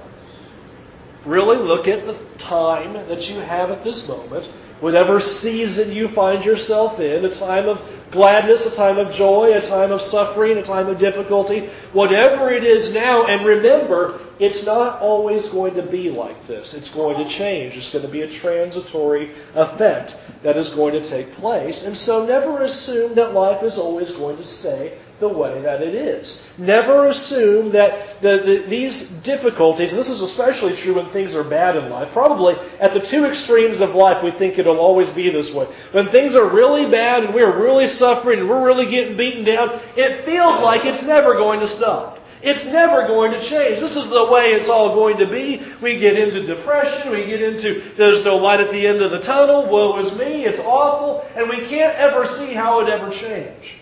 Really 1.26 1.58
look 1.58 1.88
at 1.88 2.06
the 2.06 2.14
time 2.38 2.94
that 2.94 3.30
you 3.30 3.40
have 3.40 3.72
at 3.72 3.84
this 3.84 4.08
moment, 4.08 4.52
whatever 4.80 5.20
season 5.20 5.92
you 5.92 6.08
find 6.08 6.44
yourself 6.44 7.00
in, 7.00 7.24
a 7.26 7.30
time 7.30 7.68
of 7.68 7.84
gladness, 8.12 8.72
a 8.72 8.76
time 8.76 8.98
of 8.98 9.12
joy, 9.12 9.54
a 9.54 9.62
time 9.62 9.92
of 9.92 10.02
suffering, 10.02 10.58
a 10.58 10.62
time 10.62 10.88
of 10.88 10.98
difficulty, 10.98 11.68
whatever 11.92 12.50
it 12.50 12.64
is 12.64 12.94
now, 12.94 13.26
and 13.26 13.46
remember, 13.46 14.20
it's 14.40 14.66
not 14.66 15.02
always 15.02 15.48
going 15.48 15.74
to 15.76 15.82
be 15.82 16.10
like 16.10 16.48
this. 16.48 16.74
It's 16.74 16.90
going 16.90 17.18
to 17.18 17.30
change. 17.30 17.78
It's 17.78 17.92
going 17.92 18.06
to 18.06 18.12
be 18.12 18.22
a 18.22 18.30
transitory 18.30 19.32
event 19.56 20.18
that 20.44 20.58
is 20.58 20.70
going 20.70 20.94
to 20.94 21.02
take 21.02 21.34
place. 21.36 21.86
And 21.86 21.96
so 21.96 22.26
never 22.26 22.62
assume 22.62 23.16
that 23.16 23.34
life 23.34 23.64
is 23.64 23.78
always 23.78 24.12
going 24.12 24.38
to 24.38 24.44
stay 24.44 24.98
the 25.20 25.30
way 25.30 25.62
that 25.62 25.82
it 25.82 25.96
is. 25.96 26.46
Never 26.58 27.06
assume 27.06 27.72
that 27.72 28.22
the, 28.22 28.38
the, 28.38 28.58
these 28.68 29.10
difficulties, 29.22 29.92
and 29.92 30.00
this 30.00 30.10
is 30.10 30.22
especially 30.22 30.76
true 30.76 30.96
when 30.96 31.06
things 31.08 31.36
are 31.36 31.44
bad 31.44 31.78
in 31.78 31.90
life, 31.90 32.12
probably 32.12 32.58
at 32.82 32.94
the 32.94 33.00
two 33.00 33.26
extremes 33.26 33.80
of 33.80 33.96
life, 33.96 34.24
we 34.24 34.32
think 34.32 34.58
it'll 34.66 34.80
always 34.80 35.12
be 35.12 35.30
this 35.30 35.54
way. 35.54 35.66
When 35.92 36.08
things 36.08 36.36
are 36.36 36.48
really 36.48 36.90
bad 36.90 37.24
and 37.24 37.34
we're 37.34 37.56
really 37.56 37.88
suffering 37.88 38.40
and 38.40 38.50
we're 38.50 38.66
really 38.66 38.86
getting 38.86 39.18
beaten 39.18 39.44
down, 39.44 39.80
it 39.96 40.26
feels 40.26 40.62
like 40.62 40.86
it's 40.86 41.06
never 41.06 41.34
going 41.34 41.60
to 41.60 41.68
stop. 41.68 42.20
It's 42.42 42.72
never 42.72 43.08
going 43.08 43.32
to 43.32 43.42
change. 43.42 43.80
This 43.80 43.96
is 43.96 44.10
the 44.10 44.26
way 44.32 44.52
it's 44.52 44.70
all 44.70 44.94
going 44.94 45.18
to 45.18 45.26
be. 45.26 45.64
We 45.82 45.98
get 45.98 46.18
into 46.18 46.46
depression. 46.46 47.12
We 47.12 47.26
get 47.26 47.42
into 47.42 47.82
there's 47.96 48.24
no 48.24 48.38
light 48.38 48.60
at 48.60 48.72
the 48.72 48.86
end 48.86 49.02
of 49.02 49.10
the 49.10 49.20
tunnel. 49.20 49.66
Woe 49.66 49.98
is 49.98 50.18
me. 50.18 50.46
It's 50.46 50.60
awful. 50.60 51.28
And 51.36 51.50
we 51.50 51.66
can't 51.66 51.96
ever 51.96 52.28
see 52.28 52.54
how 52.54 52.82
it 52.82 52.90
ever 52.90 53.10
change. 53.10 53.78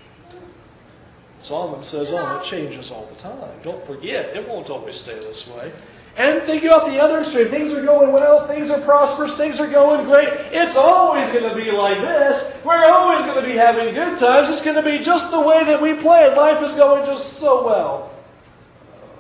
Solomon 1.42 1.84
says, 1.84 2.14
oh, 2.14 2.40
it 2.40 2.46
changes 2.46 2.90
all 2.90 3.06
the 3.08 3.20
time. 3.22 3.52
Don't 3.64 3.86
forget, 3.86 4.36
it 4.36 4.48
won't 4.48 4.70
always 4.70 4.96
stay 4.96 5.16
this 5.16 5.46
way. 5.46 5.74
And 6.16 6.44
think 6.44 6.64
about 6.64 6.86
the 6.92 7.00
other 7.02 7.22
extreme. 7.22 7.48
Things 7.48 7.72
are 7.72 7.84
going 7.84 8.12
well, 8.12 8.48
things 8.48 8.70
are 8.70 8.80
prosperous, 8.82 9.36
things 9.36 9.60
are 9.60 9.70
going 9.70 10.06
great. 10.06 10.30
It's 10.52 10.76
always 10.76 11.28
going 11.32 11.50
to 11.50 11.56
be 11.56 11.72
like 11.72 11.98
this. 12.02 12.62
We're 12.64 12.86
always 12.86 13.26
going 13.26 13.42
to 13.42 13.48
be 13.48 13.58
having 13.58 13.96
good 13.96 14.20
times. 14.20 14.50
It's 14.50 14.64
going 14.64 14.76
to 14.76 14.84
be 14.84 15.04
just 15.04 15.32
the 15.32 15.42
way 15.42 15.64
that 15.64 15.82
we 15.82 15.96
play. 15.96 16.34
Life 16.36 16.62
is 16.62 16.74
going 16.74 17.06
just 17.08 17.34
so 17.40 17.66
well. 17.66 18.14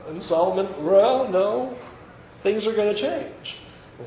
And 0.07 0.21
Solomon, 0.21 0.85
well, 0.85 1.27
no, 1.29 1.75
things 2.43 2.67
are 2.67 2.73
going 2.73 2.93
to 2.93 3.01
change. 3.01 3.57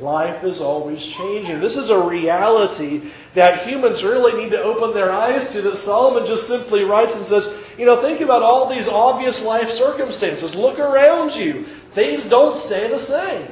Life 0.00 0.44
is 0.44 0.60
always 0.60 1.04
changing. 1.04 1.58
This 1.60 1.76
is 1.76 1.90
a 1.90 1.98
reality 1.98 3.10
that 3.34 3.66
humans 3.66 4.04
really 4.04 4.40
need 4.40 4.50
to 4.50 4.62
open 4.62 4.94
their 4.94 5.10
eyes 5.10 5.52
to. 5.52 5.62
That 5.62 5.76
Solomon 5.76 6.26
just 6.26 6.46
simply 6.46 6.84
writes 6.84 7.16
and 7.16 7.24
says, 7.24 7.64
you 7.78 7.84
know, 7.84 8.00
think 8.00 8.20
about 8.20 8.42
all 8.42 8.68
these 8.68 8.88
obvious 8.88 9.44
life 9.44 9.70
circumstances. 9.70 10.54
Look 10.54 10.78
around 10.78 11.34
you. 11.34 11.64
Things 11.92 12.26
don't 12.26 12.56
stay 12.56 12.88
the 12.88 12.98
same. 12.98 13.48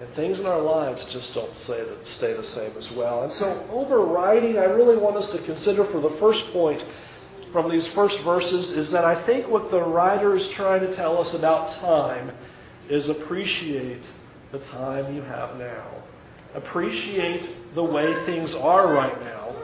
And 0.00 0.08
things 0.10 0.40
in 0.40 0.46
our 0.46 0.60
lives 0.60 1.12
just 1.12 1.34
don't 1.34 1.54
stay 1.56 1.82
the, 1.82 1.96
stay 2.04 2.32
the 2.32 2.42
same 2.42 2.70
as 2.76 2.92
well. 2.92 3.22
And 3.22 3.32
so, 3.32 3.66
overriding, 3.72 4.58
I 4.58 4.64
really 4.64 4.96
want 4.96 5.16
us 5.16 5.32
to 5.32 5.38
consider 5.38 5.84
for 5.84 6.00
the 6.00 6.10
first 6.10 6.52
point 6.52 6.84
from 7.52 7.70
these 7.70 7.86
first 7.86 8.20
verses 8.20 8.76
is 8.76 8.90
that 8.92 9.04
I 9.04 9.14
think 9.14 9.48
what 9.48 9.70
the 9.70 9.82
writer 9.82 10.36
is 10.36 10.48
trying 10.48 10.80
to 10.80 10.92
tell 10.92 11.18
us 11.18 11.38
about 11.38 11.70
time 11.70 12.30
is 12.88 13.08
appreciate 13.08 14.08
the 14.52 14.58
time 14.58 15.14
you 15.14 15.22
have 15.22 15.58
now. 15.58 15.84
Appreciate 16.54 17.74
the 17.74 17.84
way 17.84 18.12
things 18.24 18.54
are 18.54 18.92
right 18.92 19.20
now. 19.24 19.54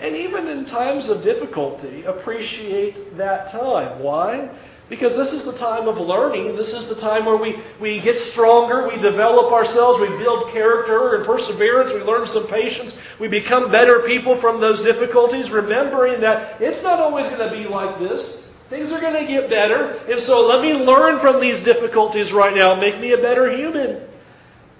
And 0.00 0.14
even 0.14 0.46
in 0.46 0.64
times 0.64 1.08
of 1.08 1.22
difficulty, 1.22 2.04
appreciate 2.04 3.16
that 3.16 3.50
time. 3.50 4.00
Why? 4.00 4.48
Because 4.88 5.16
this 5.16 5.32
is 5.32 5.44
the 5.44 5.52
time 5.52 5.86
of 5.86 5.98
learning. 5.98 6.56
This 6.56 6.72
is 6.72 6.88
the 6.88 6.94
time 6.94 7.26
where 7.26 7.36
we, 7.36 7.58
we 7.78 8.00
get 8.00 8.18
stronger, 8.18 8.88
we 8.88 8.96
develop 8.96 9.52
ourselves, 9.52 10.00
we 10.00 10.08
build 10.18 10.50
character 10.50 11.16
and 11.16 11.26
perseverance, 11.26 11.92
we 11.92 12.00
learn 12.00 12.26
some 12.26 12.46
patience, 12.46 13.02
we 13.18 13.28
become 13.28 13.70
better 13.70 14.00
people 14.00 14.34
from 14.34 14.60
those 14.60 14.80
difficulties, 14.80 15.50
remembering 15.50 16.20
that 16.20 16.60
it's 16.62 16.82
not 16.82 17.00
always 17.00 17.26
going 17.26 17.46
to 17.46 17.54
be 17.54 17.68
like 17.68 17.98
this. 17.98 18.46
Things 18.70 18.92
are 18.92 19.00
going 19.00 19.14
to 19.14 19.26
get 19.26 19.50
better. 19.50 19.98
And 20.10 20.20
so 20.20 20.46
let 20.46 20.62
me 20.62 20.72
learn 20.74 21.18
from 21.20 21.40
these 21.40 21.62
difficulties 21.64 22.32
right 22.32 22.54
now. 22.54 22.74
Make 22.74 22.98
me 22.98 23.12
a 23.12 23.18
better 23.18 23.54
human. 23.54 24.06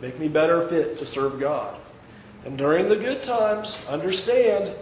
Make 0.00 0.18
me 0.18 0.28
better 0.28 0.68
fit 0.68 0.98
to 0.98 1.06
serve 1.06 1.40
God. 1.40 1.74
And 2.44 2.56
during 2.56 2.88
the 2.88 2.96
good 2.96 3.22
times, 3.22 3.84
understand 3.88 4.74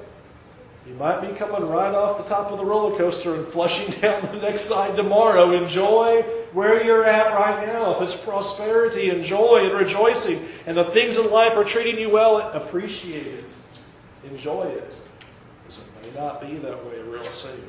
you 0.86 0.94
might 0.94 1.20
be 1.20 1.36
coming 1.36 1.68
right 1.68 1.92
off 1.92 2.18
the 2.18 2.24
top 2.32 2.52
of 2.52 2.58
the 2.58 2.64
roller 2.64 2.96
coaster 2.96 3.34
and 3.34 3.46
flushing 3.48 3.92
down 4.00 4.22
the 4.22 4.40
next 4.40 4.62
side 4.62 4.94
tomorrow. 4.94 5.50
Enjoy 5.52 6.22
where 6.52 6.84
you're 6.84 7.04
at 7.04 7.34
right 7.34 7.66
now. 7.66 7.96
If 7.96 8.02
it's 8.02 8.14
prosperity 8.14 9.10
and 9.10 9.24
joy 9.24 9.64
and 9.64 9.74
rejoicing 9.74 10.38
and 10.66 10.76
the 10.76 10.84
things 10.84 11.18
in 11.18 11.30
life 11.30 11.56
are 11.56 11.64
treating 11.64 11.98
you 11.98 12.10
well, 12.10 12.38
appreciate 12.38 13.26
it. 13.26 13.54
Enjoy 14.30 14.62
it. 14.62 14.94
Because 15.62 15.82
it 15.82 16.14
may 16.14 16.20
not 16.20 16.40
be 16.40 16.56
that 16.58 16.86
way 16.86 17.00
real 17.00 17.24
soon. 17.24 17.64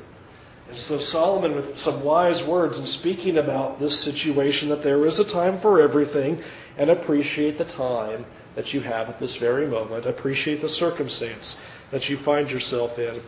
And 0.68 0.76
so 0.76 0.98
Solomon, 0.98 1.56
with 1.56 1.76
some 1.76 2.04
wise 2.04 2.44
words, 2.44 2.78
in 2.78 2.86
speaking 2.86 3.38
about 3.38 3.80
this 3.80 3.98
situation, 3.98 4.68
that 4.68 4.82
there 4.82 5.04
is 5.06 5.18
a 5.18 5.24
time 5.24 5.58
for 5.58 5.80
everything, 5.80 6.42
and 6.76 6.90
appreciate 6.90 7.56
the 7.56 7.64
time 7.64 8.26
that 8.54 8.74
you 8.74 8.80
have 8.82 9.08
at 9.08 9.18
this 9.18 9.36
very 9.36 9.66
moment. 9.66 10.04
Appreciate 10.04 10.60
the 10.60 10.68
circumstance 10.68 11.62
that 11.90 12.08
you 12.08 12.16
find 12.16 12.50
yourself 12.50 12.98
in 12.98 13.20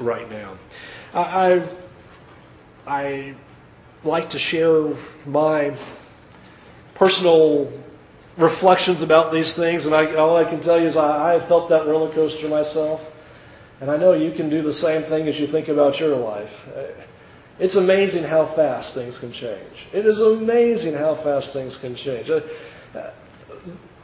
right 0.00 0.30
now. 0.30 0.54
I, 1.14 1.62
I, 2.86 3.34
like 4.04 4.30
to 4.30 4.38
share 4.38 4.88
my 5.26 5.72
personal 6.94 7.72
reflections 8.36 9.00
about 9.02 9.32
these 9.32 9.52
things, 9.52 9.86
and 9.86 9.94
I, 9.94 10.14
all 10.16 10.36
I 10.36 10.44
can 10.44 10.60
tell 10.60 10.80
you 10.80 10.86
is 10.86 10.96
I, 10.96 11.30
I 11.30 11.32
have 11.34 11.46
felt 11.46 11.68
that 11.68 11.86
roller 11.86 12.12
coaster 12.12 12.48
myself. 12.48 13.08
And 13.80 13.90
I 13.90 13.96
know 13.96 14.12
you 14.12 14.30
can 14.30 14.48
do 14.48 14.62
the 14.62 14.72
same 14.72 15.02
thing 15.02 15.26
as 15.26 15.38
you 15.40 15.46
think 15.46 15.68
about 15.68 15.98
your 15.98 16.16
life. 16.16 16.68
It's 17.58 17.74
amazing 17.74 18.24
how 18.24 18.46
fast 18.46 18.94
things 18.94 19.18
can 19.18 19.32
change. 19.32 19.86
It 19.92 20.06
is 20.06 20.20
amazing 20.20 20.94
how 20.94 21.14
fast 21.16 21.52
things 21.52 21.76
can 21.76 21.94
change 21.94 22.30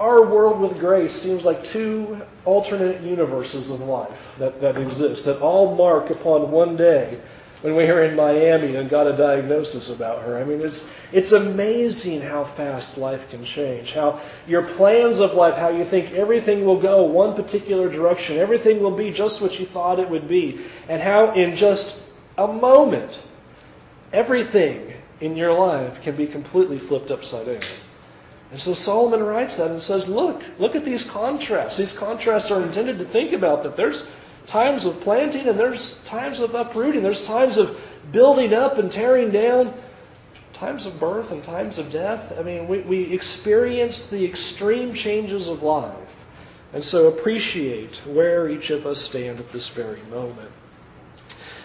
our 0.00 0.24
world 0.24 0.60
with 0.60 0.78
grace 0.78 1.12
seems 1.12 1.44
like 1.44 1.64
two 1.64 2.20
alternate 2.44 3.00
universes 3.02 3.70
of 3.70 3.80
life 3.80 4.36
that, 4.38 4.60
that 4.60 4.78
exist, 4.78 5.24
that 5.24 5.40
all 5.40 5.74
mark 5.74 6.10
upon 6.10 6.50
one 6.50 6.76
day 6.76 7.18
when 7.62 7.74
we 7.74 7.84
were 7.86 8.04
in 8.04 8.14
Miami 8.14 8.76
and 8.76 8.88
got 8.88 9.08
a 9.08 9.16
diagnosis 9.16 9.94
about 9.94 10.22
her. 10.22 10.38
I 10.38 10.44
mean, 10.44 10.60
it's, 10.60 10.94
it's 11.12 11.32
amazing 11.32 12.20
how 12.20 12.44
fast 12.44 12.98
life 12.98 13.28
can 13.30 13.44
change, 13.44 13.92
how 13.92 14.20
your 14.46 14.62
plans 14.62 15.18
of 15.18 15.34
life, 15.34 15.56
how 15.56 15.70
you 15.70 15.84
think 15.84 16.12
everything 16.12 16.64
will 16.64 16.80
go 16.80 17.02
one 17.02 17.34
particular 17.34 17.88
direction, 17.88 18.38
everything 18.38 18.80
will 18.80 18.92
be 18.92 19.10
just 19.10 19.42
what 19.42 19.58
you 19.58 19.66
thought 19.66 19.98
it 19.98 20.08
would 20.08 20.28
be, 20.28 20.60
and 20.88 21.02
how 21.02 21.32
in 21.32 21.56
just 21.56 22.00
a 22.36 22.46
moment, 22.46 23.24
everything 24.12 24.94
in 25.20 25.36
your 25.36 25.52
life 25.52 26.00
can 26.02 26.14
be 26.14 26.28
completely 26.28 26.78
flipped 26.78 27.10
upside 27.10 27.46
down. 27.46 27.60
And 28.50 28.58
so 28.58 28.72
Solomon 28.74 29.22
writes 29.22 29.56
that 29.56 29.70
and 29.70 29.82
says, 29.82 30.08
look, 30.08 30.42
look 30.58 30.74
at 30.74 30.84
these 30.84 31.04
contrasts. 31.04 31.76
These 31.76 31.92
contrasts 31.92 32.50
are 32.50 32.62
intended 32.62 32.98
to 33.00 33.04
think 33.04 33.32
about 33.32 33.62
that 33.64 33.76
there's 33.76 34.10
times 34.46 34.86
of 34.86 34.98
planting 35.00 35.46
and 35.46 35.58
there's 35.58 36.02
times 36.04 36.40
of 36.40 36.54
uprooting. 36.54 37.02
There's 37.02 37.26
times 37.26 37.58
of 37.58 37.78
building 38.10 38.54
up 38.54 38.78
and 38.78 38.90
tearing 38.90 39.30
down, 39.30 39.74
times 40.54 40.86
of 40.86 40.98
birth 40.98 41.30
and 41.30 41.44
times 41.44 41.76
of 41.76 41.92
death. 41.92 42.38
I 42.38 42.42
mean, 42.42 42.66
we, 42.66 42.80
we 42.80 43.12
experience 43.12 44.08
the 44.08 44.24
extreme 44.24 44.94
changes 44.94 45.48
of 45.48 45.62
life. 45.62 45.94
And 46.72 46.84
so 46.84 47.08
appreciate 47.08 47.98
where 48.06 48.48
each 48.48 48.70
of 48.70 48.86
us 48.86 49.00
stand 49.00 49.40
at 49.40 49.52
this 49.52 49.68
very 49.68 50.00
moment. 50.10 50.50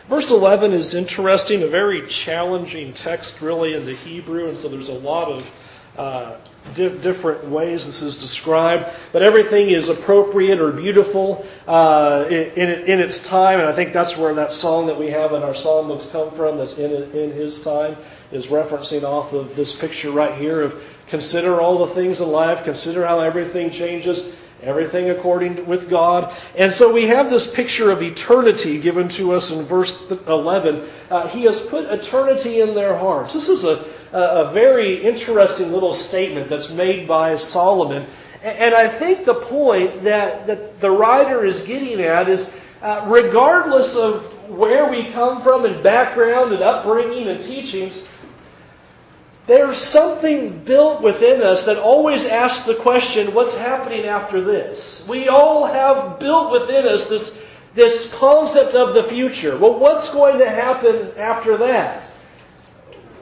Verse 0.09 0.31
11 0.31 0.73
is 0.73 0.93
interesting, 0.93 1.63
a 1.63 1.67
very 1.67 2.05
challenging 2.07 2.91
text, 2.91 3.41
really, 3.41 3.73
in 3.73 3.85
the 3.85 3.93
Hebrew, 3.93 4.49
and 4.49 4.57
so 4.57 4.67
there's 4.67 4.89
a 4.89 4.99
lot 4.99 5.29
of 5.31 5.51
uh, 5.97 6.35
di- 6.75 6.97
different 6.97 7.45
ways 7.45 7.85
this 7.85 8.01
is 8.01 8.17
described, 8.17 8.89
but 9.11 9.21
everything 9.21 9.69
is 9.69 9.89
appropriate 9.89 10.59
or 10.59 10.71
beautiful 10.71 11.45
uh, 11.67 12.25
in, 12.29 12.69
in, 12.69 12.99
its 12.99 13.27
time, 13.27 13.59
and 13.59 13.67
I 13.67 13.73
think 13.73 13.93
that's 13.93 14.17
where 14.17 14.33
that 14.35 14.53
song 14.53 14.87
that 14.87 14.99
we 14.99 15.07
have 15.09 15.33
in 15.33 15.43
our 15.43 15.55
psalm 15.55 15.87
books 15.87 16.09
come 16.09 16.31
from. 16.31 16.57
That's 16.57 16.77
in 16.77 16.91
in 17.11 17.31
His 17.31 17.63
time 17.63 17.97
is 18.31 18.47
referencing 18.47 19.03
off 19.03 19.33
of 19.33 19.55
this 19.55 19.73
picture 19.73 20.11
right 20.11 20.35
here 20.35 20.61
of 20.61 20.81
consider 21.07 21.61
all 21.61 21.85
the 21.85 21.93
things 21.93 22.21
in 22.21 22.29
life, 22.29 22.63
consider 22.63 23.05
how 23.05 23.19
everything 23.19 23.69
changes 23.69 24.35
everything 24.63 25.09
according 25.09 25.65
with 25.65 25.89
God. 25.89 26.33
And 26.57 26.71
so 26.71 26.93
we 26.93 27.07
have 27.07 27.29
this 27.29 27.51
picture 27.51 27.91
of 27.91 28.01
eternity 28.01 28.79
given 28.79 29.09
to 29.09 29.33
us 29.33 29.51
in 29.51 29.63
verse 29.65 30.09
11. 30.09 30.87
Uh, 31.09 31.27
he 31.27 31.43
has 31.43 31.61
put 31.61 31.85
eternity 31.85 32.61
in 32.61 32.73
their 32.73 32.97
hearts. 32.97 33.33
This 33.33 33.49
is 33.49 33.63
a, 33.63 33.85
a 34.11 34.51
very 34.51 35.03
interesting 35.03 35.71
little 35.71 35.93
statement 35.93 36.49
that's 36.49 36.73
made 36.73 37.07
by 37.07 37.35
Solomon. 37.35 38.05
And 38.43 38.73
I 38.73 38.89
think 38.89 39.23
the 39.23 39.35
point 39.35 39.91
that, 40.03 40.47
that 40.47 40.81
the 40.81 40.91
writer 40.91 41.45
is 41.45 41.63
getting 41.63 42.01
at 42.01 42.27
is 42.27 42.59
uh, 42.81 43.05
regardless 43.07 43.95
of 43.95 44.25
where 44.49 44.89
we 44.89 45.05
come 45.05 45.41
from 45.41 45.63
and 45.63 45.81
background 45.81 46.51
and 46.51 46.61
upbringing 46.61 47.29
and 47.29 47.41
teachings, 47.41 48.11
there's 49.45 49.77
something 49.77 50.59
built 50.59 51.01
within 51.01 51.41
us 51.41 51.65
that 51.65 51.77
always 51.77 52.25
asks 52.25 52.65
the 52.65 52.75
question, 52.75 53.33
what's 53.33 53.57
happening 53.57 54.05
after 54.05 54.39
this? 54.39 55.05
We 55.07 55.27
all 55.27 55.65
have 55.65 56.19
built 56.19 56.51
within 56.51 56.87
us 56.87 57.09
this, 57.09 57.45
this 57.73 58.13
concept 58.17 58.73
of 58.73 58.93
the 58.93 59.03
future. 59.03 59.57
Well, 59.57 59.77
what's 59.77 60.13
going 60.13 60.39
to 60.39 60.49
happen 60.49 61.11
after 61.17 61.57
that? 61.57 62.03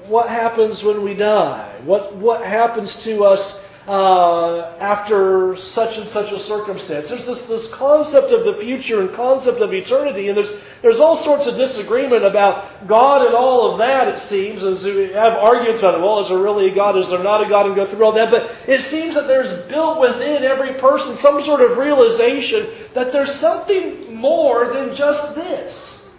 What 0.06 0.30
happens 0.30 0.84
when 0.84 1.02
we 1.04 1.16
die? 1.16 1.74
What, 1.86 2.16
what 2.16 2.46
happens 2.46 3.04
to 3.04 3.24
us 3.24 3.71
uh, 3.88 4.76
after 4.80 5.56
such 5.56 5.98
and 5.98 6.08
such 6.08 6.32
a 6.32 6.38
circumstance. 6.38 7.10
There's 7.10 7.26
this, 7.26 7.48
this 7.48 7.74
concept 7.74 8.32
of 8.32 8.46
the 8.46 8.54
future 8.54 9.02
and 9.02 9.12
concept 9.14 9.60
of 9.60 9.74
eternity, 9.74 10.28
and 10.28 10.38
there's, 10.38 10.62
there's 10.82 11.00
all 11.00 11.16
sorts 11.16 11.48
of 11.48 11.56
disagreement 11.56 12.24
about 12.24 12.88
God 12.88 13.26
and 13.26 13.34
all 13.34 13.72
of 13.72 13.80
that, 13.80 14.08
it 14.08 14.20
seems, 14.20 14.64
as 14.64 14.86
we 14.86 15.08
have 15.14 15.34
arguments 15.34 15.80
about 15.80 15.96
it. 15.96 16.02
Well, 16.02 16.20
is 16.20 16.30
there 16.30 16.38
really 16.38 16.70
a 16.70 16.76
God? 16.76 16.96
Is 16.96 17.10
there 17.10 17.24
not 17.24 17.44
a 17.44 17.50
God? 17.50 17.66
And 17.66 17.76
go 17.76 17.86
through 17.86 18.06
all 18.06 18.12
that. 18.12 18.30
But 18.30 18.56
it 18.68 18.82
seems 18.82 19.16
that 19.16 19.28
there's 19.28 19.58
built 19.64 20.00
within 20.00 20.44
every 20.44 20.74
person 20.74 21.16
some 21.16 21.42
sort 21.42 21.62
of 21.62 21.78
realization 21.78 22.68
that 22.94 23.12
there's 23.12 23.34
something 23.34 24.16
more 24.16 24.74
than 24.74 24.94
just 24.96 25.36
this. 25.36 26.16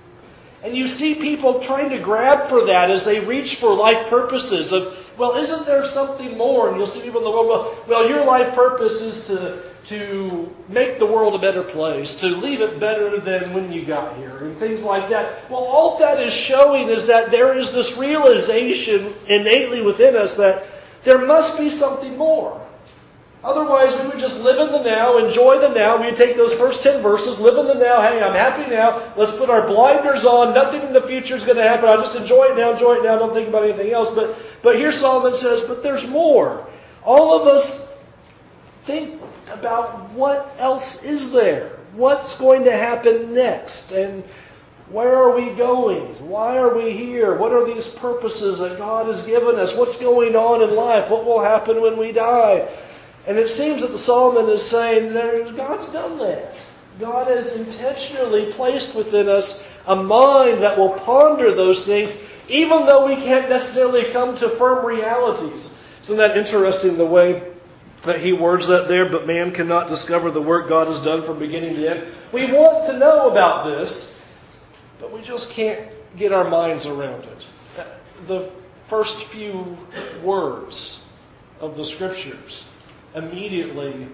And 0.64 0.76
you 0.76 0.86
see 0.86 1.14
people 1.14 1.58
trying 1.58 1.90
to 1.90 1.98
grab 1.98 2.48
for 2.48 2.66
that 2.66 2.90
as 2.90 3.04
they 3.04 3.18
reach 3.20 3.56
for 3.56 3.74
life 3.74 4.08
purposes 4.08 4.72
of 4.72 4.96
well, 5.18 5.36
isn't 5.36 5.66
there 5.66 5.84
something 5.84 6.36
more? 6.36 6.68
And 6.68 6.76
you'll 6.76 6.86
see 6.86 7.02
people 7.02 7.20
in 7.20 7.24
the 7.24 7.30
world, 7.30 7.48
well, 7.48 7.84
well, 7.86 8.08
your 8.08 8.24
life 8.24 8.54
purpose 8.54 9.00
is 9.00 9.26
to, 9.26 9.62
to 9.86 10.54
make 10.68 10.98
the 10.98 11.06
world 11.06 11.34
a 11.34 11.38
better 11.38 11.62
place, 11.62 12.14
to 12.20 12.28
leave 12.28 12.60
it 12.60 12.78
better 12.78 13.18
than 13.18 13.52
when 13.52 13.72
you 13.72 13.82
got 13.82 14.16
here, 14.16 14.36
and 14.38 14.56
things 14.58 14.82
like 14.82 15.08
that. 15.10 15.50
Well, 15.50 15.64
all 15.64 15.98
that 15.98 16.20
is 16.20 16.32
showing 16.32 16.88
is 16.88 17.06
that 17.06 17.30
there 17.30 17.58
is 17.58 17.72
this 17.72 17.98
realization 17.98 19.12
innately 19.26 19.82
within 19.82 20.16
us 20.16 20.34
that 20.36 20.66
there 21.04 21.18
must 21.18 21.58
be 21.58 21.70
something 21.70 22.16
more. 22.16 22.61
Otherwise, 23.44 23.98
we 23.98 24.06
would 24.06 24.20
just 24.20 24.40
live 24.44 24.60
in 24.60 24.72
the 24.72 24.82
now, 24.84 25.18
enjoy 25.18 25.58
the 25.58 25.68
now. 25.68 26.00
We'd 26.00 26.14
take 26.14 26.36
those 26.36 26.54
first 26.54 26.84
10 26.84 27.02
verses, 27.02 27.40
live 27.40 27.58
in 27.58 27.66
the 27.66 27.74
now. 27.74 28.00
Hey, 28.00 28.22
I'm 28.22 28.34
happy 28.34 28.70
now. 28.70 29.02
Let's 29.16 29.36
put 29.36 29.50
our 29.50 29.66
blinders 29.66 30.24
on. 30.24 30.54
Nothing 30.54 30.82
in 30.82 30.92
the 30.92 31.02
future 31.02 31.34
is 31.34 31.44
going 31.44 31.56
to 31.56 31.68
happen. 31.68 31.88
I'll 31.88 32.00
just 32.00 32.14
enjoy 32.14 32.44
it 32.44 32.56
now, 32.56 32.72
enjoy 32.72 32.94
it 32.94 33.02
now. 33.02 33.18
Don't 33.18 33.34
think 33.34 33.48
about 33.48 33.64
anything 33.64 33.92
else. 33.92 34.14
But, 34.14 34.36
but 34.62 34.76
here 34.76 34.92
Solomon 34.92 35.34
says, 35.34 35.62
but 35.62 35.82
there's 35.82 36.08
more. 36.08 36.68
All 37.02 37.40
of 37.40 37.48
us 37.48 38.00
think 38.84 39.20
about 39.50 40.10
what 40.10 40.54
else 40.60 41.04
is 41.04 41.32
there. 41.32 41.80
What's 41.94 42.38
going 42.38 42.62
to 42.64 42.72
happen 42.72 43.34
next? 43.34 43.90
And 43.90 44.22
where 44.88 45.16
are 45.16 45.34
we 45.34 45.50
going? 45.50 46.06
Why 46.28 46.58
are 46.58 46.76
we 46.76 46.92
here? 46.92 47.36
What 47.36 47.52
are 47.52 47.66
these 47.66 47.88
purposes 47.88 48.60
that 48.60 48.78
God 48.78 49.06
has 49.06 49.26
given 49.26 49.56
us? 49.56 49.74
What's 49.74 50.00
going 50.00 50.36
on 50.36 50.62
in 50.62 50.76
life? 50.76 51.10
What 51.10 51.24
will 51.24 51.40
happen 51.40 51.80
when 51.80 51.96
we 51.96 52.12
die? 52.12 52.68
And 53.26 53.38
it 53.38 53.48
seems 53.48 53.82
that 53.82 53.92
the 53.92 53.98
Solomon 53.98 54.50
is 54.50 54.68
saying 54.68 55.12
God's 55.56 55.92
done 55.92 56.18
that. 56.18 56.54
God 56.98 57.28
has 57.28 57.56
intentionally 57.56 58.52
placed 58.52 58.94
within 58.94 59.28
us 59.28 59.68
a 59.86 59.96
mind 59.96 60.62
that 60.62 60.76
will 60.76 60.90
ponder 60.90 61.54
those 61.54 61.86
things, 61.86 62.22
even 62.48 62.84
though 62.84 63.06
we 63.06 63.16
can't 63.16 63.48
necessarily 63.48 64.04
come 64.12 64.36
to 64.36 64.48
firm 64.48 64.84
realities. 64.84 65.78
Isn't 66.02 66.16
that 66.16 66.36
interesting 66.36 66.96
the 66.96 67.06
way 67.06 67.42
that 68.04 68.20
he 68.20 68.32
words 68.32 68.66
that 68.66 68.88
there? 68.88 69.08
But 69.08 69.26
man 69.26 69.52
cannot 69.52 69.88
discover 69.88 70.30
the 70.30 70.42
work 70.42 70.68
God 70.68 70.88
has 70.88 71.00
done 71.00 71.22
from 71.22 71.38
beginning 71.38 71.76
to 71.76 71.90
end. 71.90 72.06
We 72.32 72.52
want 72.52 72.86
to 72.86 72.98
know 72.98 73.30
about 73.30 73.66
this, 73.66 74.20
but 75.00 75.12
we 75.12 75.22
just 75.22 75.52
can't 75.52 75.80
get 76.16 76.32
our 76.32 76.48
minds 76.48 76.86
around 76.86 77.24
it. 77.24 77.46
The 78.26 78.50
first 78.88 79.24
few 79.26 79.78
words 80.22 81.04
of 81.60 81.76
the 81.76 81.84
scriptures 81.84 82.71
immediately 83.14 84.08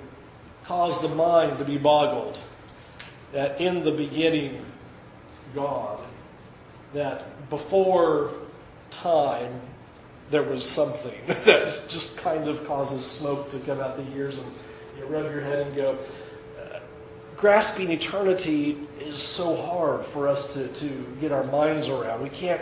cause 0.65 1.01
the 1.01 1.09
mind 1.15 1.59
to 1.59 1.65
be 1.65 1.79
boggled. 1.79 2.39
That 3.33 3.61
in 3.61 3.83
the 3.83 3.93
beginning, 3.93 4.65
God, 5.55 6.01
that 6.95 7.49
before 7.51 8.33
time, 8.91 9.61
there 10.31 10.43
was 10.43 10.69
something 10.69 11.19
that 11.27 11.85
just 11.89 12.19
kind 12.19 12.49
of 12.49 12.67
causes 12.67 13.05
smoke 13.05 13.51
to 13.51 13.59
come 13.61 13.81
out 13.81 13.97
the 13.97 14.17
ears 14.17 14.43
and 14.43 14.53
you 14.99 15.05
rub 15.07 15.31
your 15.31 15.41
head 15.41 15.67
and 15.67 15.77
go, 15.77 15.99
uh, 16.61 16.81
grasping 17.37 17.91
eternity 17.91 18.77
is 19.01 19.23
so 19.23 19.57
hard 19.57 20.05
for 20.05 20.29
us 20.29 20.55
to, 20.55 20.69
to 20.69 20.89
get 21.21 21.33
our 21.33 21.45
minds 21.45 21.89
around. 21.89 22.23
We 22.23 22.31
can't 22.31 22.61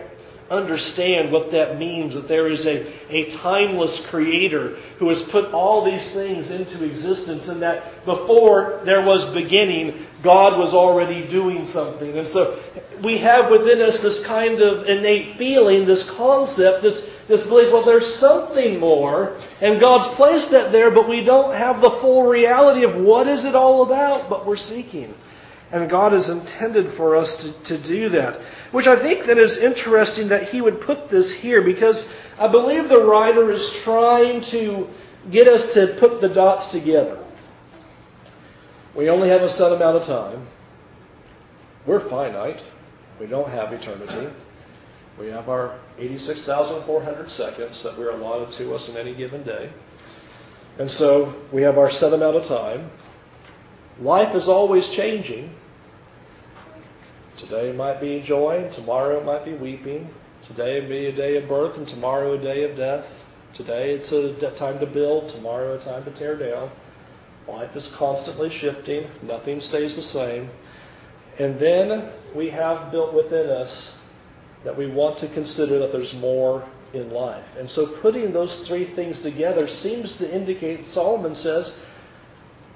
understand 0.51 1.33
what 1.33 1.51
that 1.51 1.79
means 1.79 2.15
that 2.15 2.29
there 2.29 2.47
is 2.49 2.67
a, 2.67 2.87
a 3.11 3.29
timeless 3.31 4.05
creator 4.07 4.77
who 4.99 5.09
has 5.09 5.23
put 5.23 5.53
all 5.53 5.85
these 5.85 6.13
things 6.13 6.51
into 6.51 6.85
existence 6.85 7.49
and 7.49 7.63
that 7.63 8.05
before 8.05 8.81
there 8.85 9.05
was 9.05 9.33
beginning, 9.33 10.07
God 10.23 10.59
was 10.59 10.75
already 10.75 11.27
doing 11.27 11.67
something. 11.67 12.17
And 12.17 12.27
so 12.27 12.59
we 13.03 13.19
have 13.19 13.51
within 13.51 13.81
us 13.81 14.01
this 14.01 14.25
kind 14.25 14.61
of 14.61 14.89
innate 14.89 15.37
feeling, 15.37 15.85
this 15.85 16.09
concept, 16.09 16.83
this, 16.83 17.23
this 17.29 17.47
belief, 17.47 17.73
well, 17.73 17.85
there's 17.85 18.13
something 18.13 18.79
more, 18.79 19.37
and 19.61 19.81
God's 19.81 20.07
placed 20.09 20.53
that 20.53 20.73
there, 20.73 20.91
but 20.91 21.09
we 21.09 21.23
don't 21.23 21.55
have 21.55 21.81
the 21.81 21.91
full 21.91 22.25
reality 22.25 22.85
of 22.85 22.97
what 22.97 23.27
is 23.27 23.45
it 23.45 23.55
all 23.55 23.83
about, 23.83 24.29
but 24.31 24.47
we're 24.47 24.57
seeking. 24.57 25.15
And 25.73 25.91
God 25.91 26.13
has 26.13 26.31
intended 26.31 26.93
for 26.93 27.17
us 27.17 27.43
to, 27.43 27.53
to 27.65 27.79
do 27.79 28.09
that. 28.11 28.37
Which 28.71 28.87
I 28.87 28.97
think 28.97 29.25
that 29.25 29.39
is 29.39 29.59
interesting 29.59 30.29
that 30.29 30.49
he 30.49 30.61
would 30.61 30.81
put 30.81 31.09
this 31.09 31.33
here 31.33 31.61
because 31.63 32.17
I 32.39 32.49
believe 32.49 32.89
the 32.89 33.05
writer 33.05 33.51
is 33.51 33.75
trying 33.83 34.43
to 34.43 34.89
get 35.31 35.49
us 35.49 35.75
to 35.75 35.89
put 35.99 36.21
the 36.21 36.29
dots 36.29 36.71
together. 36.71 37.19
We 38.95 39.11
only 39.11 39.29
have 39.29 39.43
a 39.43 39.49
set 39.49 39.73
amount 39.73 39.97
of 39.97 40.05
time. 40.05 40.47
We're 41.85 42.01
finite. 42.01 42.63
We 43.21 43.27
don't 43.27 43.49
have 43.49 43.73
eternity. 43.73 44.29
We 45.19 45.29
have 45.29 45.49
our 45.49 45.79
86,400 45.99 47.31
seconds 47.31 47.83
that 47.83 47.97
we're 47.99 48.11
allotted 48.11 48.53
to 48.53 48.75
us 48.75 48.89
in 48.89 48.97
any 48.97 49.15
given 49.15 49.43
day. 49.43 49.71
And 50.79 50.91
so 50.91 51.35
we 51.53 51.63
have 51.63 51.79
our 51.79 51.91
set 51.91 52.13
amount 52.13 52.37
of 52.37 52.45
time. 52.45 52.91
Life 54.01 54.35
is 54.35 54.49
always 54.49 54.91
changing. 54.91 55.51
Today 57.39 57.73
might 57.73 58.01
be 58.01 58.21
joy, 58.21 58.65
and 58.65 58.73
tomorrow 58.73 59.23
might 59.23 59.45
be 59.45 59.55
weeping. 59.55 60.09
Today 60.47 60.81
be 60.81 61.07
a 61.07 61.13
day 61.13 61.37
of 61.37 61.49
birth, 61.49 61.79
and 61.79 61.89
tomorrow 61.89 62.35
a 62.35 62.39
day 62.39 62.65
of 62.65 62.77
death. 62.77 63.25
Today 63.55 63.95
it's 63.95 64.13
a 64.13 64.35
time 64.51 64.79
to 64.81 64.87
build, 64.87 65.31
tomorrow 65.31 65.77
a 65.77 65.79
time 65.79 66.05
to 66.05 66.11
tear 66.11 66.37
down. 66.37 66.71
Life 67.49 67.75
is 67.75 67.87
constantly 67.95 68.51
shifting, 68.51 69.09
nothing 69.23 69.61
stays 69.61 69.97
the 69.97 70.03
same. 70.03 70.51
And 71.39 71.59
then 71.59 72.11
we 72.35 72.51
have 72.51 72.91
built 72.91 73.15
within 73.15 73.49
us 73.49 73.99
that 74.65 74.77
we 74.77 74.87
want 74.87 75.19
to 75.19 75.29
consider 75.29 75.79
that 75.79 75.93
there's 75.93 76.13
more 76.15 76.65
in 76.93 77.11
life. 77.11 77.57
And 77.57 77.69
so 77.69 77.87
putting 77.87 78.33
those 78.33 78.67
three 78.67 78.85
things 78.85 79.21
together 79.21 79.69
seems 79.69 80.19
to 80.19 80.35
indicate, 80.35 80.87
Solomon 80.87 81.35
says, 81.35 81.79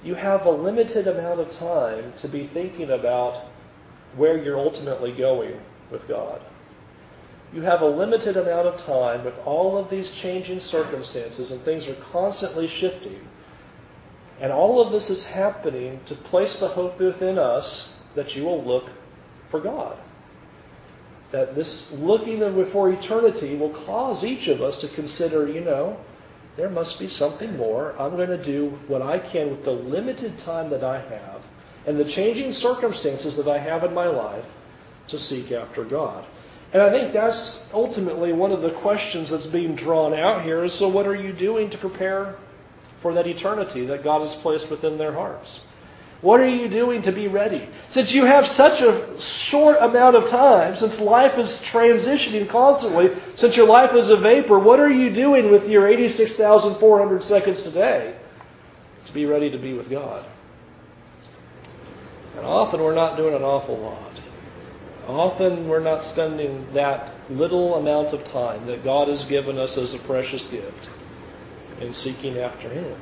you 0.02 0.14
have 0.14 0.46
a 0.46 0.50
limited 0.50 1.06
amount 1.06 1.40
of 1.40 1.50
time 1.50 2.12
to 2.18 2.28
be 2.28 2.46
thinking 2.46 2.90
about 2.90 3.38
where 4.16 4.42
you're 4.42 4.58
ultimately 4.58 5.12
going 5.12 5.60
with 5.90 6.08
God. 6.08 6.40
You 7.52 7.62
have 7.62 7.82
a 7.82 7.86
limited 7.86 8.36
amount 8.36 8.68
of 8.68 8.82
time 8.84 9.24
with 9.24 9.38
all 9.44 9.76
of 9.76 9.90
these 9.90 10.12
changing 10.12 10.60
circumstances, 10.60 11.50
and 11.50 11.60
things 11.60 11.88
are 11.88 11.94
constantly 12.12 12.68
shifting. 12.68 13.20
And 14.40 14.52
all 14.52 14.80
of 14.80 14.92
this 14.92 15.10
is 15.10 15.28
happening 15.28 16.00
to 16.06 16.14
place 16.14 16.60
the 16.60 16.68
hope 16.68 16.98
within 16.98 17.38
us 17.38 17.92
that 18.14 18.34
you 18.34 18.44
will 18.44 18.62
look 18.62 18.88
for 19.48 19.60
God. 19.60 19.98
That 21.32 21.54
this 21.54 21.92
looking 21.92 22.38
before 22.54 22.90
eternity 22.90 23.54
will 23.56 23.70
cause 23.70 24.24
each 24.24 24.48
of 24.48 24.62
us 24.62 24.78
to 24.78 24.88
consider, 24.88 25.46
you 25.48 25.60
know, 25.60 25.98
there 26.60 26.68
must 26.68 26.98
be 26.98 27.08
something 27.08 27.56
more. 27.56 27.94
I'm 27.98 28.16
going 28.16 28.28
to 28.28 28.36
do 28.36 28.78
what 28.86 29.00
I 29.00 29.18
can 29.18 29.48
with 29.48 29.64
the 29.64 29.72
limited 29.72 30.36
time 30.36 30.68
that 30.68 30.84
I 30.84 30.98
have 31.00 31.40
and 31.86 31.98
the 31.98 32.04
changing 32.04 32.52
circumstances 32.52 33.34
that 33.36 33.48
I 33.48 33.56
have 33.56 33.82
in 33.82 33.94
my 33.94 34.08
life 34.08 34.52
to 35.08 35.18
seek 35.18 35.52
after 35.52 35.84
God. 35.84 36.22
And 36.74 36.82
I 36.82 36.90
think 36.90 37.14
that's 37.14 37.72
ultimately 37.72 38.34
one 38.34 38.52
of 38.52 38.60
the 38.60 38.72
questions 38.72 39.30
that's 39.30 39.46
being 39.46 39.74
drawn 39.74 40.12
out 40.12 40.42
here 40.42 40.62
is 40.62 40.74
so 40.74 40.86
what 40.86 41.06
are 41.06 41.14
you 41.14 41.32
doing 41.32 41.70
to 41.70 41.78
prepare 41.78 42.36
for 43.00 43.14
that 43.14 43.26
eternity 43.26 43.86
that 43.86 44.04
God 44.04 44.18
has 44.18 44.34
placed 44.34 44.70
within 44.70 44.98
their 44.98 45.12
hearts? 45.12 45.64
What 46.22 46.40
are 46.40 46.48
you 46.48 46.68
doing 46.68 47.02
to 47.02 47.12
be 47.12 47.28
ready? 47.28 47.66
Since 47.88 48.12
you 48.12 48.26
have 48.26 48.46
such 48.46 48.82
a 48.82 49.18
short 49.18 49.78
amount 49.80 50.16
of 50.16 50.28
time, 50.28 50.76
since 50.76 51.00
life 51.00 51.38
is 51.38 51.64
transitioning 51.64 52.46
constantly, 52.46 53.16
since 53.34 53.56
your 53.56 53.66
life 53.66 53.94
is 53.94 54.10
a 54.10 54.16
vapor, 54.16 54.58
what 54.58 54.80
are 54.80 54.90
you 54.90 55.10
doing 55.10 55.50
with 55.50 55.68
your 55.68 55.88
86,400 55.88 57.24
seconds 57.24 57.62
today 57.62 58.14
to 59.06 59.12
be 59.14 59.24
ready 59.24 59.50
to 59.50 59.56
be 59.56 59.72
with 59.72 59.88
God? 59.88 60.24
And 62.36 62.44
often 62.44 62.80
we're 62.80 62.94
not 62.94 63.16
doing 63.16 63.34
an 63.34 63.42
awful 63.42 63.78
lot. 63.78 64.22
Often 65.08 65.68
we're 65.68 65.80
not 65.80 66.04
spending 66.04 66.66
that 66.74 67.14
little 67.30 67.76
amount 67.76 68.12
of 68.12 68.24
time 68.24 68.66
that 68.66 68.84
God 68.84 69.08
has 69.08 69.24
given 69.24 69.58
us 69.58 69.78
as 69.78 69.94
a 69.94 69.98
precious 69.98 70.44
gift 70.44 70.90
in 71.80 71.94
seeking 71.94 72.38
after 72.38 72.68
Him. 72.68 72.94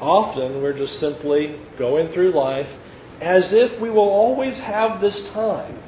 Often 0.00 0.62
we're 0.62 0.72
just 0.72 0.98
simply 0.98 1.58
going 1.78 2.08
through 2.08 2.30
life 2.30 2.74
as 3.20 3.52
if 3.52 3.80
we 3.80 3.90
will 3.90 4.08
always 4.08 4.60
have 4.60 5.00
this 5.00 5.30
time. 5.32 5.78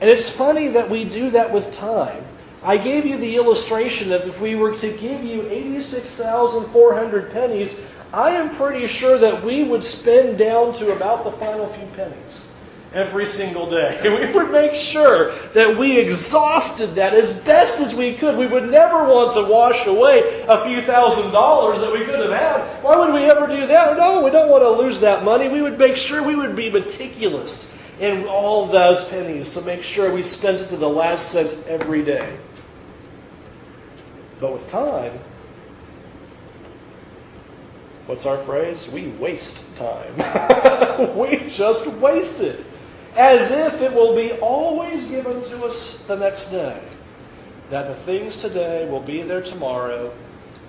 And 0.00 0.08
it's 0.08 0.28
funny 0.28 0.68
that 0.68 0.88
we 0.88 1.04
do 1.04 1.30
that 1.30 1.52
with 1.52 1.70
time. 1.70 2.24
I 2.62 2.76
gave 2.76 3.04
you 3.04 3.18
the 3.18 3.36
illustration 3.36 4.12
of 4.12 4.26
if 4.26 4.40
we 4.40 4.54
were 4.54 4.74
to 4.76 4.90
give 4.96 5.22
you 5.22 5.46
86,400 5.48 7.30
pennies, 7.30 7.88
I 8.12 8.30
am 8.30 8.54
pretty 8.54 8.86
sure 8.86 9.18
that 9.18 9.44
we 9.44 9.64
would 9.64 9.84
spend 9.84 10.38
down 10.38 10.74
to 10.74 10.92
about 10.92 11.24
the 11.24 11.32
final 11.32 11.66
few 11.66 11.86
pennies 11.88 12.50
every 12.92 13.26
single 13.26 13.68
day. 13.68 13.98
And 14.02 14.14
we 14.26 14.32
would 14.32 14.50
make 14.50 14.74
sure 14.74 15.34
that 15.54 15.76
we 15.76 15.98
exhausted 15.98 16.94
that 16.94 17.14
as 17.14 17.38
best 17.40 17.80
as 17.80 17.94
we 17.94 18.14
could. 18.14 18.36
We 18.36 18.46
would 18.46 18.70
never 18.70 19.04
want 19.04 19.34
to 19.34 19.44
wash 19.44 19.86
away 19.86 20.44
a 20.48 20.64
few 20.64 20.82
thousand 20.82 21.32
dollars 21.32 21.80
that 21.80 21.92
we 21.92 22.04
could 22.04 22.20
have 22.20 22.30
had. 22.30 22.82
Why 22.82 22.96
would 22.96 23.12
we 23.12 23.24
ever 23.24 23.46
do 23.46 23.66
that? 23.66 23.96
No, 23.96 24.24
we 24.24 24.30
don't 24.30 24.50
want 24.50 24.62
to 24.62 24.70
lose 24.70 25.00
that 25.00 25.24
money. 25.24 25.48
We 25.48 25.62
would 25.62 25.78
make 25.78 25.96
sure 25.96 26.22
we 26.22 26.34
would 26.34 26.56
be 26.56 26.70
meticulous 26.70 27.74
in 28.00 28.26
all 28.26 28.66
those 28.66 29.08
pennies 29.08 29.52
to 29.54 29.60
make 29.62 29.82
sure 29.82 30.12
we 30.12 30.22
spent 30.22 30.60
it 30.60 30.68
to 30.68 30.76
the 30.76 30.88
last 30.88 31.32
cent 31.32 31.56
every 31.66 32.04
day. 32.04 32.38
But 34.40 34.52
with 34.52 34.68
time, 34.68 35.18
what's 38.06 38.24
our 38.24 38.38
phrase? 38.38 38.88
We 38.88 39.08
waste 39.08 39.76
time. 39.76 41.16
we 41.18 41.50
just 41.50 41.88
waste 41.94 42.40
it 42.40 42.64
as 43.18 43.50
if 43.50 43.82
it 43.82 43.92
will 43.92 44.14
be 44.14 44.30
always 44.34 45.08
given 45.08 45.42
to 45.42 45.64
us 45.64 45.98
the 46.06 46.14
next 46.14 46.46
day. 46.46 46.80
That 47.68 47.88
the 47.88 47.94
things 47.94 48.36
today 48.38 48.88
will 48.88 49.00
be 49.00 49.22
there 49.22 49.42
tomorrow. 49.42 50.14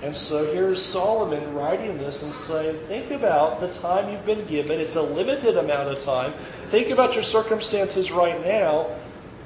And 0.01 0.15
so 0.15 0.51
here's 0.51 0.83
Solomon 0.83 1.53
writing 1.53 1.99
this 1.99 2.23
and 2.23 2.33
saying, 2.33 2.79
think 2.87 3.11
about 3.11 3.59
the 3.59 3.71
time 3.71 4.11
you've 4.11 4.25
been 4.25 4.45
given. 4.47 4.79
It's 4.79 4.95
a 4.95 5.01
limited 5.01 5.57
amount 5.57 5.89
of 5.89 5.99
time. 5.99 6.33
Think 6.69 6.89
about 6.89 7.13
your 7.13 7.23
circumstances 7.23 8.11
right 8.11 8.43
now. 8.43 8.95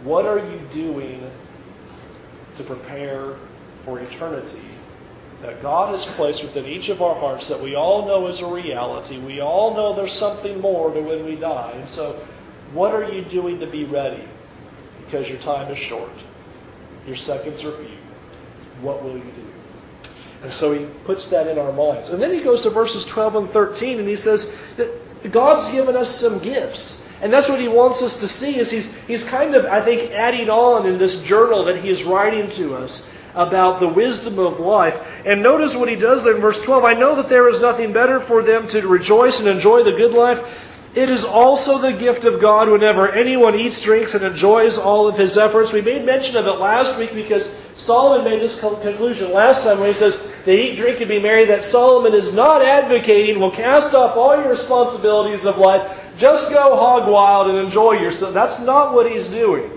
What 0.04 0.26
are 0.26 0.40
you 0.40 0.62
doing 0.72 1.30
to 2.56 2.64
prepare 2.64 3.36
for 3.84 4.00
eternity? 4.00 4.62
That 5.42 5.62
God 5.62 5.90
has 5.90 6.06
placed 6.06 6.42
within 6.42 6.66
each 6.66 6.88
of 6.88 7.02
our 7.02 7.16
hearts 7.16 7.50
that 7.50 7.60
we 7.60 7.76
all 7.76 8.06
know 8.08 8.28
is 8.28 8.40
a 8.40 8.48
reality. 8.48 9.18
We 9.18 9.42
all 9.42 9.74
know 9.74 9.94
there's 9.94 10.14
something 10.14 10.62
more 10.62 10.94
to 10.94 11.02
when 11.02 11.26
we 11.26 11.36
die. 11.36 11.74
And 11.76 11.90
so 11.90 12.18
what 12.74 12.94
are 12.94 13.04
you 13.04 13.22
doing 13.22 13.60
to 13.60 13.68
be 13.68 13.86
ready? 13.86 14.24
Because 15.06 15.30
your 15.30 15.40
time 15.40 15.72
is 15.72 15.78
short. 15.78 16.12
Your 17.06 17.16
seconds 17.16 17.64
are 17.64 17.72
few. 17.72 17.98
What 18.82 19.04
will 19.04 19.18
you 19.18 19.24
do? 19.24 19.48
And 20.42 20.52
so 20.52 20.74
he 20.74 20.86
puts 21.06 21.30
that 21.30 21.48
in 21.48 21.58
our 21.58 21.72
minds. 21.72 22.10
And 22.10 22.22
then 22.22 22.34
he 22.34 22.42
goes 22.42 22.62
to 22.62 22.70
verses 22.70 23.06
12 23.06 23.36
and 23.36 23.50
13 23.50 24.00
and 24.00 24.08
he 24.08 24.16
says 24.16 24.58
that 24.76 25.32
God's 25.32 25.72
given 25.72 25.96
us 25.96 26.14
some 26.14 26.40
gifts. 26.40 27.08
And 27.22 27.32
that's 27.32 27.48
what 27.48 27.62
he 27.62 27.70
wants 27.70 28.02
us 28.02 28.20
to 28.20 28.28
see 28.28 28.58
is 28.58 28.70
he's, 28.70 28.94
he's 29.06 29.24
kind 29.24 29.56
of, 29.56 29.66
I 29.66 29.82
think, 29.82 30.12
adding 30.12 30.50
on 30.50 30.86
in 30.86 30.98
this 30.98 31.24
journal 31.24 31.64
that 31.66 31.78
he 31.78 31.88
is 31.88 32.04
writing 32.04 32.50
to 32.52 32.76
us 32.76 33.14
about 33.36 33.80
the 33.80 33.88
wisdom 33.88 34.38
of 34.38 34.60
life. 34.60 35.02
And 35.26 35.42
notice 35.42 35.76
what 35.76 35.88
he 35.88 35.96
does 35.96 36.24
there 36.24 36.36
in 36.36 36.42
verse 36.42 36.62
12. 36.62 36.84
I 36.84 36.94
know 36.94 37.16
that 37.16 37.30
there 37.30 37.48
is 37.48 37.62
nothing 37.62 37.94
better 37.94 38.20
for 38.20 38.42
them 38.42 38.68
to 38.70 38.86
rejoice 38.86 39.40
and 39.40 39.48
enjoy 39.48 39.84
the 39.84 39.94
good 39.94 40.14
life 40.14 40.73
it 40.96 41.10
is 41.10 41.26
also 41.26 41.80
the 41.80 41.92
gift 41.92 42.24
of 42.24 42.40
God 42.40 42.70
whenever 42.70 43.12
anyone 43.12 43.56
eats, 43.56 43.82
drinks, 43.82 44.14
and 44.14 44.24
enjoys 44.24 44.78
all 44.78 45.08
of 45.08 45.18
his 45.18 45.40
efforts. 45.40 45.74
We 45.74 45.82
made 45.82 46.06
mention 46.06 46.38
of 46.38 46.46
it 46.46 46.60
last 46.60 47.00
week 47.00 47.16
because 47.16 47.52
Solomon 47.76 48.24
made 48.24 48.40
this 48.40 48.60
conclusion 48.60 49.34
last 49.34 49.64
time 49.64 49.80
when 49.80 49.88
he 49.88 49.96
says 49.96 50.24
to 50.46 50.52
eat, 50.52 50.76
drink, 50.76 51.00
and 51.00 51.10
be 51.10 51.20
merry 51.20 51.46
that 51.46 51.64
Solomon 51.64 52.14
is 52.14 52.36
not 52.36 52.62
advocating, 52.62 53.40
will 53.40 53.50
cast 53.50 53.96
off 53.96 54.16
all 54.16 54.36
your 54.40 54.50
responsibilities 54.50 55.46
of 55.46 55.58
life, 55.58 56.12
just 56.18 56.52
go 56.52 56.76
hog 56.76 57.10
wild 57.10 57.50
and 57.50 57.58
enjoy 57.58 57.94
yourself. 57.94 58.34
That's 58.36 58.64
not 58.64 58.94
what 58.94 59.12
he's 59.12 59.30
doing. 59.30 59.72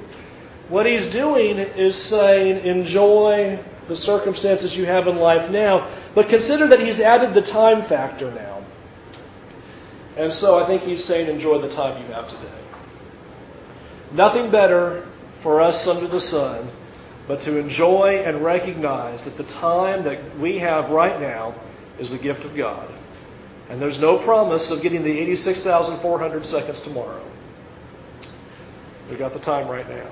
What 0.69 0.85
he's 0.85 1.07
doing 1.07 1.59
is 1.59 1.97
saying, 1.97 2.67
enjoy 2.67 3.59
the 3.89 3.97
circumstances 3.97 4.77
you 4.77 4.85
have 4.85 5.09
in 5.09 5.17
life 5.17 5.51
now, 5.51 5.89
but 6.15 6.29
consider 6.29 6.67
that 6.67 6.81
he's 6.81 7.01
added 7.01 7.33
the 7.33 7.41
time 7.41 7.83
factor 7.83 8.31
now. 8.33 8.56
And 10.17 10.33
so 10.33 10.59
I 10.59 10.65
think 10.65 10.83
he's 10.83 11.05
saying, 11.05 11.29
enjoy 11.29 11.59
the 11.59 11.69
time 11.69 12.03
you 12.03 12.13
have 12.13 12.29
today. 12.29 12.43
Nothing 14.13 14.51
better 14.51 15.07
for 15.41 15.61
us 15.61 15.87
under 15.87 16.07
the 16.07 16.21
sun 16.21 16.71
but 17.27 17.41
to 17.43 17.59
enjoy 17.59 18.23
and 18.25 18.45
recognize 18.45 19.25
that 19.25 19.37
the 19.37 19.53
time 19.55 20.05
that 20.05 20.39
we 20.39 20.59
have 20.59 20.91
right 20.91 21.21
now 21.21 21.55
is 21.99 22.13
the 22.13 22.19
gift 22.19 22.45
of 22.45 22.57
God. 22.57 22.89
And 23.69 23.83
there's 23.83 23.99
no 23.99 24.17
promise 24.17 24.71
of 24.71 24.81
getting 24.81 25.03
the 25.03 25.19
86,400 25.19 26.47
seconds 26.47 26.81
tomorrow. 26.81 27.23
We've 29.11 29.19
got 29.19 29.33
the 29.33 29.41
time 29.41 29.67
right 29.69 29.89
now. 29.89 30.07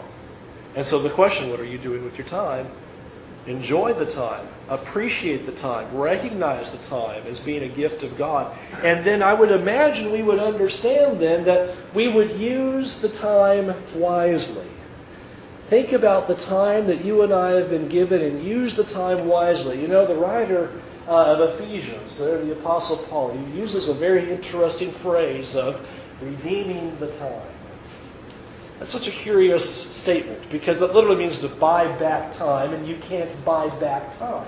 And 0.74 0.84
so 0.84 0.98
the 0.98 1.10
question, 1.10 1.50
what 1.50 1.60
are 1.60 1.64
you 1.64 1.78
doing 1.78 2.04
with 2.04 2.18
your 2.18 2.26
time? 2.26 2.68
Enjoy 3.46 3.92
the 3.92 4.06
time. 4.06 4.46
Appreciate 4.68 5.44
the 5.44 5.52
time. 5.52 5.94
Recognize 5.94 6.70
the 6.70 6.88
time 6.88 7.26
as 7.26 7.38
being 7.38 7.62
a 7.62 7.68
gift 7.68 8.02
of 8.02 8.16
God. 8.16 8.56
And 8.82 9.04
then 9.04 9.22
I 9.22 9.34
would 9.34 9.50
imagine 9.50 10.10
we 10.10 10.22
would 10.22 10.38
understand 10.38 11.20
then 11.20 11.44
that 11.44 11.76
we 11.92 12.08
would 12.08 12.30
use 12.38 13.02
the 13.02 13.10
time 13.10 13.74
wisely. 13.94 14.66
Think 15.68 15.92
about 15.92 16.26
the 16.26 16.34
time 16.34 16.86
that 16.86 17.04
you 17.04 17.22
and 17.22 17.32
I 17.32 17.52
have 17.52 17.68
been 17.68 17.88
given 17.88 18.22
and 18.22 18.42
use 18.42 18.74
the 18.74 18.84
time 18.84 19.26
wisely. 19.26 19.80
You 19.80 19.88
know, 19.88 20.06
the 20.06 20.14
writer 20.14 20.70
uh, 21.06 21.36
of 21.36 21.60
Ephesians, 21.60 22.18
there, 22.18 22.42
the 22.42 22.52
Apostle 22.52 22.96
Paul, 23.08 23.36
he 23.36 23.58
uses 23.58 23.88
a 23.88 23.94
very 23.94 24.30
interesting 24.30 24.90
phrase 24.90 25.54
of 25.54 25.86
redeeming 26.22 26.96
the 26.98 27.10
time. 27.12 27.53
That's 28.78 28.90
such 28.90 29.06
a 29.06 29.12
curious 29.12 29.68
statement 29.94 30.50
because 30.50 30.80
that 30.80 30.94
literally 30.94 31.16
means 31.16 31.40
to 31.40 31.48
buy 31.48 31.86
back 31.98 32.32
time, 32.32 32.72
and 32.74 32.86
you 32.86 32.96
can't 32.96 33.44
buy 33.44 33.68
back 33.78 34.16
time. 34.18 34.46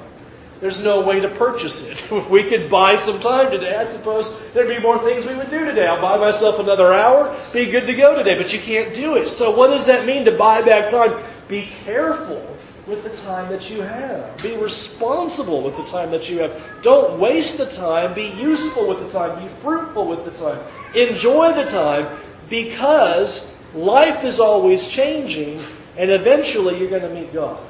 there's 0.60 0.82
no 0.82 1.02
way 1.02 1.20
to 1.20 1.28
purchase 1.28 1.88
it. 1.88 2.12
If 2.12 2.30
we 2.30 2.42
could 2.42 2.68
buy 2.70 2.96
some 2.96 3.20
time 3.20 3.50
today, 3.50 3.76
I 3.76 3.84
suppose 3.84 4.50
there'd 4.52 4.68
be 4.68 4.80
more 4.80 4.98
things 4.98 5.26
we 5.26 5.34
would 5.36 5.50
do 5.50 5.64
today. 5.64 5.86
I'll 5.86 6.00
buy 6.00 6.16
myself 6.16 6.58
another 6.58 6.92
hour, 6.92 7.36
be 7.52 7.66
good 7.66 7.86
to 7.86 7.94
go 7.94 8.16
today, 8.16 8.36
but 8.36 8.52
you 8.52 8.58
can't 8.58 8.92
do 8.94 9.16
it. 9.16 9.28
So 9.28 9.56
what 9.56 9.68
does 9.68 9.84
that 9.84 10.06
mean 10.06 10.24
to 10.24 10.32
buy 10.32 10.62
back 10.62 10.90
time? 10.90 11.22
Be 11.46 11.68
careful 11.84 12.56
with 12.86 13.02
the 13.02 13.10
time 13.28 13.48
that 13.50 13.68
you 13.70 13.80
have. 13.82 14.42
Be 14.42 14.56
responsible 14.56 15.62
with 15.62 15.76
the 15.76 15.84
time 15.84 16.10
that 16.10 16.28
you 16.30 16.38
have. 16.38 16.82
Don't 16.82 17.18
waste 17.18 17.58
the 17.58 17.66
time. 17.66 18.14
Be 18.14 18.28
useful 18.40 18.88
with 18.88 19.00
the 19.00 19.10
time. 19.10 19.42
Be 19.42 19.48
fruitful 19.48 20.06
with 20.06 20.24
the 20.24 20.30
time. 20.30 20.60
Enjoy 20.94 21.52
the 21.52 21.64
time 21.64 22.06
because 22.48 23.55
life 23.74 24.24
is 24.24 24.40
always 24.40 24.88
changing 24.88 25.60
and 25.96 26.10
eventually 26.10 26.78
you're 26.78 26.90
going 26.90 27.02
to 27.02 27.10
meet 27.10 27.32
God. 27.32 27.62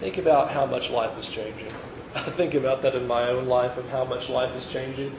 Think 0.00 0.18
about 0.18 0.52
how 0.52 0.64
much 0.64 0.90
life 0.90 1.18
is 1.18 1.28
changing. 1.28 1.72
I 2.14 2.22
think 2.22 2.54
about 2.54 2.82
that 2.82 2.94
in 2.94 3.06
my 3.06 3.28
own 3.30 3.46
life 3.46 3.76
of 3.76 3.88
how 3.90 4.04
much 4.04 4.28
life 4.28 4.54
is 4.56 4.66
changing. 4.66 5.14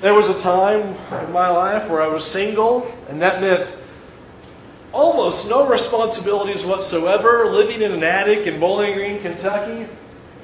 There 0.00 0.14
was 0.14 0.28
a 0.28 0.38
time 0.42 0.96
in 1.24 1.32
my 1.32 1.48
life 1.48 1.88
where 1.88 2.02
I 2.02 2.08
was 2.08 2.24
single, 2.24 2.92
and 3.08 3.22
that 3.22 3.40
meant 3.40 3.72
almost 4.92 5.48
no 5.48 5.66
responsibilities 5.66 6.64
whatsoever, 6.64 7.50
living 7.50 7.82
in 7.82 7.92
an 7.92 8.02
attic 8.02 8.46
in 8.46 8.60
Bowling 8.60 8.94
Green, 8.94 9.20
Kentucky. 9.20 9.86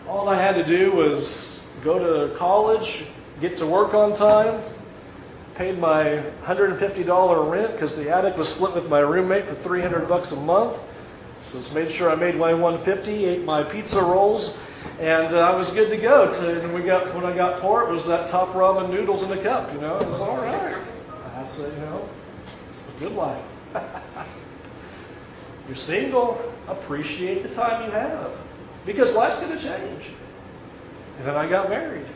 All 0.09 0.29
I 0.29 0.41
had 0.41 0.55
to 0.55 0.65
do 0.65 0.93
was 0.93 1.63
go 1.83 1.99
to 1.99 2.35
college, 2.37 3.05
get 3.41 3.59
to 3.59 3.67
work 3.67 3.93
on 3.93 4.15
time, 4.15 4.63
paid 5.61 5.79
my 5.79 6.23
$150 6.47 7.51
rent 7.51 7.73
because 7.73 7.95
the 7.95 8.09
attic 8.09 8.35
was 8.39 8.49
split 8.49 8.75
with 8.75 8.89
my 8.89 9.01
roommate 9.01 9.45
for 9.45 9.55
300 9.57 10.09
bucks 10.09 10.33
a 10.33 10.37
month. 10.41 10.79
So 11.45 11.59
just 11.59 11.75
made 11.75 11.93
sure 11.93 12.09
I 12.11 12.15
made 12.15 12.37
my 12.37 12.55
150, 12.55 13.27
ate 13.27 13.45
my 13.45 13.63
pizza 13.65 14.01
rolls, 14.01 14.59
and 14.99 15.35
uh, 15.35 15.41
I 15.41 15.55
was 15.55 15.71
good 15.71 15.91
to 15.91 15.99
go. 15.99 16.33
To, 16.33 16.63
and 16.63 16.73
we 16.73 16.81
got 16.81 17.15
when 17.15 17.27
I 17.27 17.37
got 17.37 17.61
poor, 17.61 17.83
it 17.83 17.91
was 17.91 18.07
that 18.07 18.31
top 18.31 18.55
ramen 18.55 18.89
noodles 18.89 19.23
in 19.23 19.39
a 19.39 19.43
cup. 19.43 19.71
You 19.75 19.83
know, 19.83 19.99
it 19.99 20.07
was 20.07 20.21
all 20.21 20.39
right. 20.39 20.79
I 21.37 21.45
said, 21.45 21.75
you 21.75 21.81
know, 21.81 22.09
it's 22.71 22.85
the 22.85 22.99
good 22.99 23.13
life. 23.13 23.45
You're 25.69 25.77
single, 25.77 26.55
appreciate 26.69 27.43
the 27.43 27.51
time 27.51 27.85
you 27.85 27.91
have 27.91 28.33
because 28.87 29.15
life's 29.15 29.41
going 29.41 29.59
to 29.59 29.63
change. 29.63 30.07
And 31.19 31.29
then 31.29 31.37
I 31.37 31.47
got 31.47 31.69
married. 31.69 32.07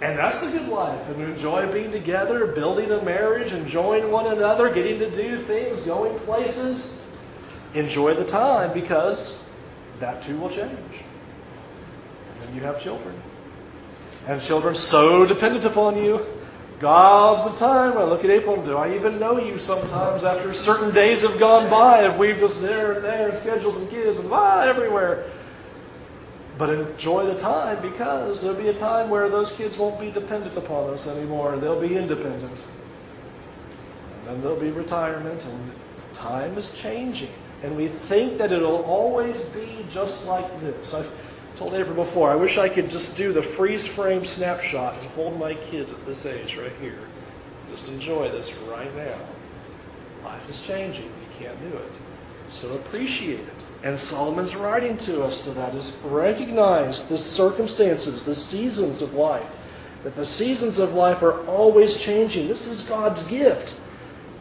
And 0.00 0.18
that's 0.18 0.42
the 0.42 0.50
good 0.50 0.68
life. 0.68 1.08
And 1.08 1.22
enjoy 1.22 1.72
being 1.72 1.92
together, 1.92 2.46
building 2.48 2.90
a 2.90 3.02
marriage, 3.02 3.52
enjoying 3.52 4.10
one 4.10 4.26
another, 4.26 4.72
getting 4.72 4.98
to 4.98 5.10
do 5.10 5.38
things, 5.38 5.86
going 5.86 6.18
places 6.20 7.00
enjoy 7.74 8.14
the 8.14 8.24
time 8.24 8.72
because 8.72 9.48
that 10.00 10.22
too 10.22 10.38
will 10.38 10.48
change. 10.48 10.70
And 10.70 12.42
then 12.42 12.54
you 12.54 12.60
have 12.62 12.80
children. 12.80 13.14
And 14.26 14.40
children 14.40 14.74
so 14.74 15.26
dependent 15.26 15.64
upon 15.64 16.02
you. 16.02 16.20
Gobs 16.80 17.46
of 17.46 17.56
time. 17.58 17.96
I 17.96 18.04
look 18.04 18.24
at 18.24 18.30
April, 18.30 18.62
do 18.64 18.76
I 18.76 18.94
even 18.94 19.18
know 19.18 19.38
you 19.38 19.58
sometimes 19.58 20.24
after 20.24 20.52
certain 20.52 20.92
days 20.92 21.22
have 21.22 21.38
gone 21.38 21.70
by 21.70 22.06
if 22.06 22.18
we've 22.18 22.36
just 22.36 22.62
there 22.62 22.94
and 22.94 23.04
there 23.04 23.28
and 23.28 23.36
scheduled 23.36 23.74
some 23.74 23.88
kids 23.88 24.18
and 24.18 24.28
blah 24.28 24.62
everywhere. 24.62 25.24
But 26.56 26.70
enjoy 26.70 27.26
the 27.26 27.38
time 27.38 27.82
because 27.82 28.40
there'll 28.40 28.60
be 28.60 28.68
a 28.68 28.74
time 28.74 29.10
where 29.10 29.28
those 29.28 29.52
kids 29.52 29.76
won't 29.76 29.98
be 29.98 30.10
dependent 30.10 30.56
upon 30.56 30.90
us 30.90 31.08
anymore. 31.08 31.54
And 31.54 31.62
they'll 31.62 31.80
be 31.80 31.96
independent. 31.96 32.62
And 34.18 34.26
then 34.26 34.40
there'll 34.40 34.60
be 34.60 34.70
retirement 34.70 35.44
and 35.44 35.72
time 36.12 36.56
is 36.56 36.72
changing. 36.72 37.32
And 37.62 37.76
we 37.76 37.88
think 37.88 38.38
that 38.38 38.52
it'll 38.52 38.84
always 38.84 39.48
be 39.48 39.84
just 39.90 40.28
like 40.28 40.60
this. 40.60 40.94
I've 40.94 41.10
told 41.56 41.74
April 41.74 41.94
before, 41.94 42.30
I 42.30 42.36
wish 42.36 42.58
I 42.58 42.68
could 42.68 42.90
just 42.90 43.16
do 43.16 43.32
the 43.32 43.42
freeze 43.42 43.86
frame 43.86 44.24
snapshot 44.24 44.94
and 44.98 45.06
hold 45.10 45.38
my 45.38 45.54
kids 45.54 45.92
at 45.92 46.04
this 46.06 46.26
age 46.26 46.56
right 46.56 46.72
here. 46.80 46.98
Just 47.70 47.88
enjoy 47.88 48.30
this 48.30 48.54
right 48.68 48.94
now. 48.96 49.18
Life 50.24 50.48
is 50.48 50.60
changing. 50.62 51.04
You 51.04 51.38
can't 51.38 51.58
do 51.70 51.76
it. 51.76 51.92
So 52.48 52.72
appreciate 52.74 53.40
it. 53.40 53.63
And 53.84 54.00
Solomon's 54.00 54.56
writing 54.56 54.96
to 54.98 55.22
us 55.22 55.44
to 55.44 55.50
that 55.50 55.74
is 55.74 55.94
recognize 56.06 57.06
the 57.06 57.18
circumstances, 57.18 58.24
the 58.24 58.34
seasons 58.34 59.02
of 59.02 59.12
life. 59.12 59.56
That 60.04 60.16
the 60.16 60.24
seasons 60.24 60.78
of 60.78 60.94
life 60.94 61.22
are 61.22 61.46
always 61.46 61.94
changing. 61.94 62.48
This 62.48 62.66
is 62.66 62.80
God's 62.88 63.22
gift. 63.24 63.78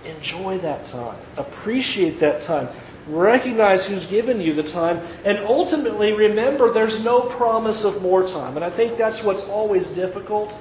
Enjoy 0.05 0.59
that 0.59 0.85
time. 0.85 1.17
Appreciate 1.35 2.21
that 2.21 2.41
time. 2.41 2.69
Recognize 3.05 3.85
who's 3.85 4.05
given 4.05 4.39
you 4.39 4.53
the 4.53 4.63
time. 4.63 5.01
And 5.25 5.39
ultimately, 5.39 6.13
remember 6.13 6.71
there's 6.71 7.03
no 7.03 7.19
promise 7.19 7.83
of 7.83 8.01
more 8.01 8.25
time. 8.25 8.55
And 8.55 8.63
I 8.63 8.69
think 8.69 8.97
that's 8.97 9.25
what's 9.25 9.49
always 9.49 9.89
difficult. 9.89 10.57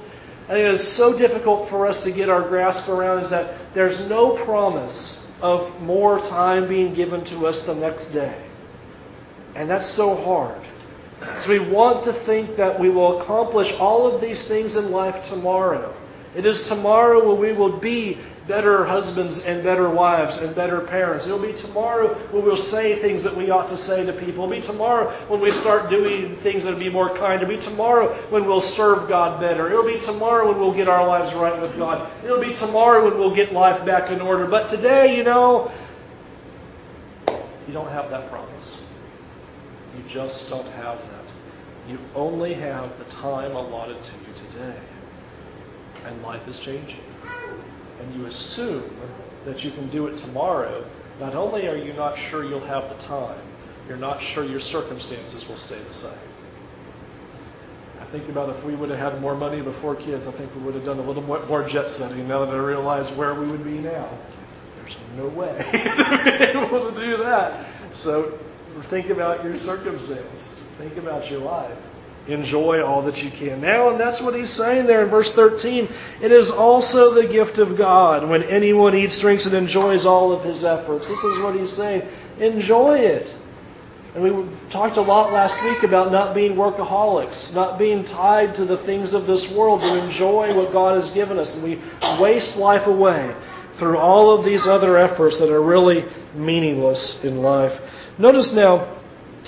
I 0.49 0.55
think 0.55 0.75
it's 0.75 0.83
so 0.83 1.17
difficult 1.17 1.69
for 1.69 1.87
us 1.87 2.03
to 2.03 2.11
get 2.11 2.29
our 2.29 2.43
grasp 2.43 2.89
around 2.89 3.23
is 3.23 3.31
that 3.31 3.55
there's 3.75 4.09
no 4.09 4.31
promise 4.31 5.25
of 5.41 5.83
more 5.83 6.19
time 6.19 6.67
being 6.67 6.95
given 6.95 7.23
to 7.27 7.47
us 7.47 7.65
the 7.65 7.77
next 7.77 8.09
day. 8.09 8.35
And 9.55 9.69
that's 9.69 9.87
so 9.87 10.17
hard. 10.17 10.61
So 11.39 11.51
we 11.51 11.59
want 11.61 12.05
to 12.05 12.13
think 12.13 12.57
that 12.57 12.79
we 12.79 12.89
will 12.89 13.21
accomplish 13.21 13.75
all 13.79 14.13
of 14.13 14.21
these 14.21 14.47
things 14.47 14.77
in 14.77 14.91
life 14.91 15.25
tomorrow. 15.25 15.95
It 16.35 16.47
is 16.47 16.67
tomorrow 16.67 17.29
when 17.29 17.39
we 17.39 17.53
will 17.53 17.77
be 17.77 18.19
better 18.49 18.85
husbands 18.85 19.45
and 19.45 19.63
better 19.63 19.89
wives 19.89 20.39
and 20.39 20.55
better 20.55 20.81
parents. 20.81 21.27
It'll 21.27 21.39
be 21.39 21.53
tomorrow 21.53 22.15
when 22.31 22.43
we'll 22.43 22.57
say 22.57 22.97
things 22.97 23.23
that 23.23 23.37
we 23.37 23.51
ought 23.51 23.69
to 23.69 23.77
say 23.77 24.05
to 24.05 24.13
people. 24.13 24.45
It'll 24.45 24.57
be 24.57 24.61
tomorrow 24.61 25.11
when 25.29 25.41
we 25.41 25.53
start 25.53 25.91
doing 25.91 26.37
things 26.37 26.65
that'll 26.65 26.79
be 26.79 26.89
more 26.89 27.15
kind. 27.17 27.43
It'll 27.43 27.55
be 27.55 27.61
tomorrow 27.61 28.15
when 28.31 28.47
we'll 28.47 28.61
serve 28.61 29.09
God 29.09 29.41
better. 29.41 29.69
It'll 29.69 29.85
be 29.85 30.01
tomorrow 30.01 30.49
when 30.49 30.59
we'll 30.59 30.75
get 30.75 30.89
our 30.89 31.07
lives 31.07 31.35
right 31.35 31.61
with 31.61 31.77
God. 31.77 32.11
It'll 32.25 32.41
be 32.41 32.55
tomorrow 32.55 33.05
when 33.05 33.19
we'll 33.19 33.35
get 33.35 33.53
life 33.53 33.85
back 33.85 34.11
in 34.11 34.21
order. 34.21 34.47
But 34.47 34.69
today, 34.69 35.17
you 35.17 35.23
know, 35.23 35.71
you 37.29 37.73
don't 37.73 37.91
have 37.91 38.11
that 38.11 38.29
promise. 38.31 38.83
You 39.97 40.03
just 40.09 40.49
don't 40.49 40.69
have 40.69 40.99
that. 40.99 41.91
You 41.91 41.99
only 42.15 42.55
have 42.55 42.99
the 42.99 43.05
time 43.05 43.55
allotted 43.57 44.03
to 44.05 44.13
you 44.13 44.51
today. 44.51 44.79
And 46.07 46.23
life 46.23 46.47
is 46.49 46.59
changing 46.59 47.01
and 48.03 48.15
you 48.15 48.27
assume 48.27 48.91
that 49.45 49.65
you 49.65 49.71
can 49.71 49.89
do 49.89 50.07
it 50.07 50.19
tomorrow, 50.19 50.85
not 51.21 51.35
only 51.35 51.69
are 51.69 51.77
you 51.77 51.93
not 51.93 52.17
sure 52.19 52.45
you'll 52.45 52.61
have 52.61 52.89
the 52.89 52.97
time, 52.97 53.39
you're 53.89 53.97
not 53.97 54.21
sure 54.21 54.45
your 54.45 54.61
circumstances 54.61 55.49
will 55.49 55.57
stay 55.57 55.79
the 55.89 55.95
same. 55.95 56.13
I 58.01 58.05
think 58.07 58.29
about 58.29 58.51
if 58.51 58.63
we 58.65 58.75
would 58.75 58.91
have 58.91 58.99
had 58.99 59.21
more 59.21 59.35
money 59.35 59.63
before 59.63 59.95
kids, 59.95 60.27
I 60.27 60.33
think 60.33 60.55
we 60.55 60.63
would 60.63 60.75
have 60.75 60.85
done 60.85 60.99
a 60.99 61.03
little 61.03 61.23
more, 61.23 61.45
more 61.47 61.67
jet 61.67 61.91
setting 61.91 62.29
now 62.29 62.45
that 62.45 62.55
I 62.55 62.59
realize 62.59 63.11
where 63.13 63.35
we 63.35 63.51
would 63.51 63.65
be 63.65 63.79
now. 63.79 64.09
There's 64.77 64.97
no 65.17 65.29
way 65.29 65.57
to 65.73 66.25
be 66.25 66.59
able 66.59 66.93
to 66.93 67.01
do 67.01 67.17
that. 67.19 67.67
So 67.93 68.39
think 68.85 69.11
about 69.11 69.45
your 69.45 69.59
circumstance. 69.59 70.61
Think 70.79 70.97
about 70.97 71.31
your 71.31 71.41
life 71.41 71.77
enjoy 72.29 72.83
all 72.83 73.03
that 73.03 73.23
you 73.23 73.31
can 73.31 73.61
now. 73.61 73.91
And 73.91 73.99
that's 73.99 74.21
what 74.21 74.35
he's 74.35 74.51
saying 74.51 74.87
there 74.87 75.03
in 75.03 75.09
verse 75.09 75.33
13. 75.33 75.89
It 76.21 76.33
is 76.33 76.51
also 76.51 77.13
the 77.13 77.27
gift 77.27 77.59
of 77.59 77.77
God 77.77 78.29
when 78.29 78.43
anyone 78.45 78.95
eats, 78.95 79.19
drinks, 79.19 79.47
and 79.47 79.55
enjoys 79.55 80.07
all 80.07 80.33
of 80.33 80.45
his 80.45 80.65
efforts. 80.65 81.09
This 81.09 81.23
is 81.25 81.39
what 81.41 81.57
he's 81.57 81.73
saying. 81.73 82.03
Enjoy 82.39 82.99
it. 82.99 83.37
And 84.15 84.23
we 84.23 84.47
talked 84.69 84.99
a 84.99 85.03
lot 85.03 85.33
last 85.33 85.63
week 85.65 85.83
about 85.85 86.13
not 86.13 86.35
being 86.35 86.55
workaholics, 86.55 87.55
not 87.55 87.79
being 87.79 88.05
tied 88.05 88.55
to 88.57 88.67
the 88.67 88.77
things 88.77 89.15
of 89.15 89.27
this 89.27 89.51
world, 89.51 89.81
to 89.81 90.05
enjoy 90.05 90.55
what 90.55 90.71
God 90.71 90.97
has 90.97 91.11
given 91.11 91.39
us. 91.39 91.57
And 91.57 91.65
we 91.65 91.79
waste 92.23 92.59
life 92.59 92.87
away 92.87 93.35
through 93.75 93.97
all 93.97 94.31
of 94.31 94.45
these 94.45 94.67
other 94.67 94.99
efforts 94.99 95.39
that 95.39 95.51
are 95.51 95.63
really 95.63 96.05
meaningless 96.35 97.25
in 97.25 97.41
life. 97.43 97.81
Notice 98.19 98.53
now, 98.53 98.87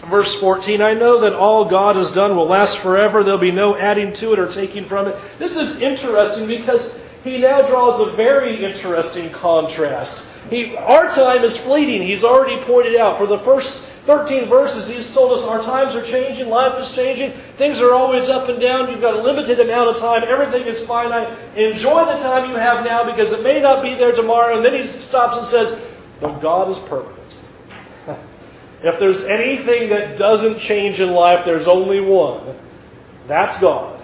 Verse 0.03 0.39
14, 0.39 0.83
I 0.83 0.93
know 0.93 1.21
that 1.21 1.35
all 1.35 1.65
God 1.65 1.97
has 1.97 2.11
done 2.11 2.37
will 2.37 2.47
last 2.47 2.79
forever. 2.79 3.23
There'll 3.23 3.39
be 3.39 3.53
no 3.53 3.77
adding 3.77 4.13
to 4.15 4.33
it 4.33 4.39
or 4.39 4.47
taking 4.47 4.85
from 4.85 5.07
it. 5.07 5.17
This 5.39 5.57
is 5.57 5.81
interesting 5.81 6.47
because 6.47 7.09
he 7.23 7.39
now 7.39 7.63
draws 7.63 8.01
a 8.01 8.11
very 8.11 8.65
interesting 8.65 9.31
contrast. 9.31 10.29
He, 10.51 10.77
our 10.77 11.09
time 11.11 11.43
is 11.43 11.57
fleeting. 11.57 12.03
He's 12.03 12.23
already 12.23 12.63
pointed 12.65 12.97
out. 12.97 13.17
For 13.17 13.27
the 13.27 13.39
first 13.39 13.89
13 14.05 14.47
verses, 14.47 14.87
he's 14.87 15.13
told 15.15 15.33
us 15.33 15.47
our 15.47 15.63
times 15.63 15.95
are 15.95 16.05
changing, 16.05 16.51
life 16.51 16.79
is 16.79 16.95
changing, 16.95 17.33
things 17.57 17.81
are 17.81 17.95
always 17.95 18.29
up 18.29 18.51
and 18.51 18.61
down. 18.61 18.91
You've 18.91 19.01
got 19.01 19.15
a 19.15 19.23
limited 19.23 19.59
amount 19.59 19.89
of 19.89 19.97
time, 19.97 20.23
everything 20.25 20.67
is 20.67 20.85
finite. 20.85 21.35
Enjoy 21.57 22.05
the 22.05 22.19
time 22.19 22.51
you 22.51 22.57
have 22.57 22.85
now 22.85 23.05
because 23.05 23.33
it 23.33 23.43
may 23.43 23.59
not 23.59 23.83
be 23.83 23.95
there 23.95 24.13
tomorrow. 24.13 24.57
And 24.57 24.65
then 24.65 24.75
he 24.75 24.87
stops 24.87 25.39
and 25.39 25.47
says, 25.47 25.87
But 26.21 26.41
God 26.41 26.69
is 26.69 26.79
permanent. 26.79 27.15
If 28.85 28.99
there's 28.99 29.25
anything 29.25 29.89
that 29.89 30.19
doesn't 30.19 30.59
change 30.59 31.01
in 31.01 31.13
life, 31.13 31.47
there's 31.47 31.67
only 31.67 32.03
one. 32.03 32.55
That's 33.27 33.59
God. 33.59 33.99